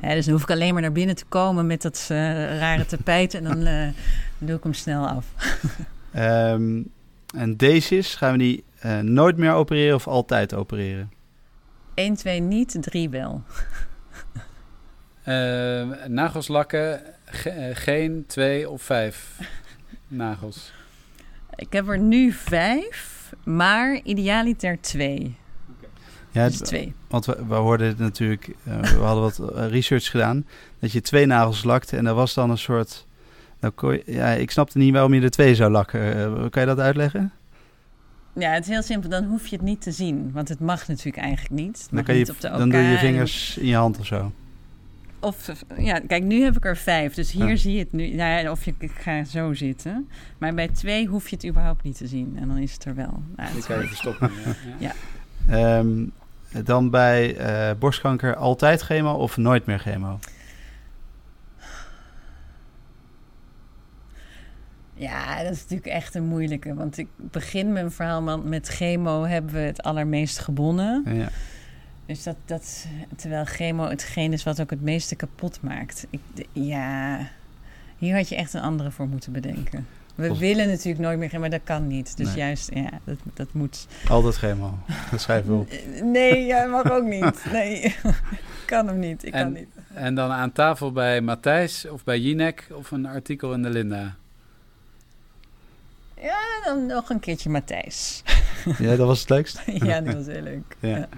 [0.00, 2.18] dus dan hoef ik alleen maar naar binnen te komen met dat uh,
[2.58, 3.88] rare tapijt en dan uh,
[4.38, 5.26] doe ik hem snel af.
[6.12, 6.82] Ehm,
[7.36, 11.12] en deze is, gaan we die eh, nooit meer opereren of altijd opereren?
[11.94, 13.42] 1, 2 niet, 3 wel.
[15.24, 19.38] Uh, nagels lakken, ge geen twee of vijf
[20.08, 20.72] nagels.
[21.56, 25.36] Ik heb er nu vijf, maar idealiter twee.
[26.30, 26.94] Ja, dus twee.
[27.08, 30.46] Want we, we hoorden het natuurlijk, uh, we hadden wat research gedaan,
[30.78, 33.06] dat je twee nagels lakte en er was dan een soort...
[33.60, 36.50] Nou, je, ja, ik snapte niet waarom je er twee zou lakken.
[36.50, 37.32] kan je dat uitleggen?
[38.38, 39.10] Ja, het is heel simpel.
[39.10, 40.32] Dan hoef je het niet te zien.
[40.32, 41.88] Want het mag natuurlijk eigenlijk niet.
[41.90, 44.06] Dan, kan je, niet op de dan doe je je vingers in je hand of
[44.06, 44.32] zo.
[45.26, 47.14] Of, ja, kijk, nu heb ik er vijf.
[47.14, 47.56] Dus hier ja.
[47.56, 48.08] zie je het nu.
[48.08, 50.08] Nou, of je, ik ga zo zitten.
[50.38, 52.36] Maar bij twee hoef je het überhaupt niet te zien.
[52.40, 53.22] En dan is het er wel.
[53.36, 54.30] Nou, Die kan je verstoppen.
[54.78, 54.92] ja.
[55.48, 55.78] ja.
[55.78, 56.12] Um,
[56.64, 57.38] dan bij
[57.70, 60.18] uh, borstkanker altijd chemo of nooit meer chemo?
[64.94, 66.74] Ja, dat is natuurlijk echt een moeilijke.
[66.74, 71.04] Want ik begin mijn verhaal met chemo hebben we het allermeest gewonnen.
[71.14, 71.28] Ja.
[72.06, 72.86] Dus dat, dat,
[73.16, 76.06] terwijl chemo hetgeen is wat ook het meeste kapot maakt.
[76.10, 76.20] Ik,
[76.52, 77.18] ja,
[77.98, 79.86] hier had je echt een andere voor moeten bedenken.
[80.14, 82.16] We of, willen natuurlijk nooit meer, maar dat kan niet.
[82.16, 82.36] Dus nee.
[82.36, 83.86] juist, ja, dat, dat moet.
[84.08, 84.78] Altijd chemo.
[85.10, 85.70] Dat schrijf je op.
[86.02, 87.44] Nee, jij mag ook niet.
[87.52, 88.00] Nee, ik
[88.66, 89.24] kan hem niet.
[89.24, 89.68] Ik en, kan niet.
[89.94, 94.16] En dan aan tafel bij Matthijs of bij Jinek of een artikel in de Linda?
[96.20, 98.22] Ja, dan nog een keertje Matthijs.
[98.78, 99.62] Ja, dat was het leukst?
[99.84, 100.76] ja, dat was heel leuk.
[100.80, 101.08] Ja.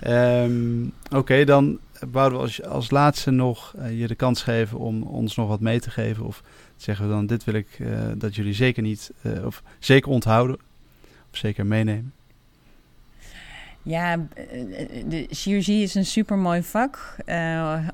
[0.00, 0.42] ja.
[0.42, 1.78] Um, Oké, okay, dan
[2.10, 5.60] wouden we als, als laatste nog uh, je de kans geven om ons nog wat
[5.60, 6.24] mee te geven.
[6.24, 6.42] Of
[6.76, 10.56] zeggen we dan, dit wil ik uh, dat jullie zeker niet, uh, of zeker onthouden.
[11.30, 12.12] Of zeker meenemen.
[13.82, 14.16] Ja,
[15.06, 17.16] de chirurgie is een supermooi vak.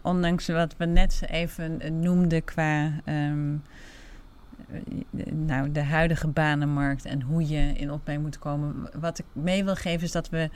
[0.02, 3.00] ondanks wat we net even noemden qua...
[3.04, 3.62] Um,
[5.32, 8.90] nou, de huidige banenmarkt en hoe je in opmerking moet komen.
[9.00, 10.50] Wat ik mee wil geven is dat we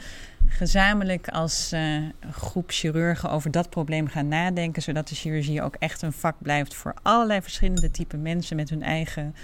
[0.47, 6.03] gezamenlijk als uh, groep chirurgen over dat probleem gaan nadenken, zodat de chirurgie ook echt
[6.03, 9.35] een vak blijft voor allerlei verschillende type mensen met hun eigen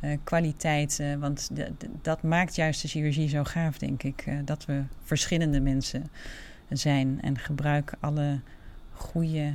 [0.00, 1.20] uh, kwaliteiten.
[1.20, 1.50] Want
[2.02, 4.24] dat maakt juist de chirurgie zo gaaf, denk ik.
[4.44, 6.10] Dat we verschillende mensen
[6.68, 8.40] zijn en gebruik alle
[8.92, 9.54] goede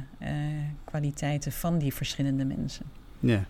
[0.83, 2.85] kwaliteiten van die verschillende mensen.
[3.19, 3.45] Ja.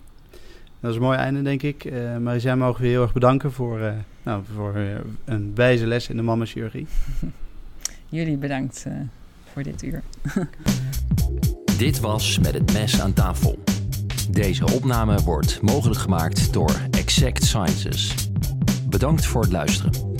[0.79, 1.83] Dat is een mooi einde, denk ik.
[1.83, 3.91] Uh, maar zij mogen we heel erg bedanken voor, uh,
[4.23, 6.87] nou, voor uh, een wijze les in de mama-chirurgie.
[8.09, 8.85] Jullie bedankt
[9.53, 10.03] voor dit uur.
[11.77, 13.59] dit was Met het Mes aan tafel.
[14.29, 18.29] Deze opname wordt mogelijk gemaakt door Exact Sciences.
[18.89, 20.18] Bedankt voor het luisteren.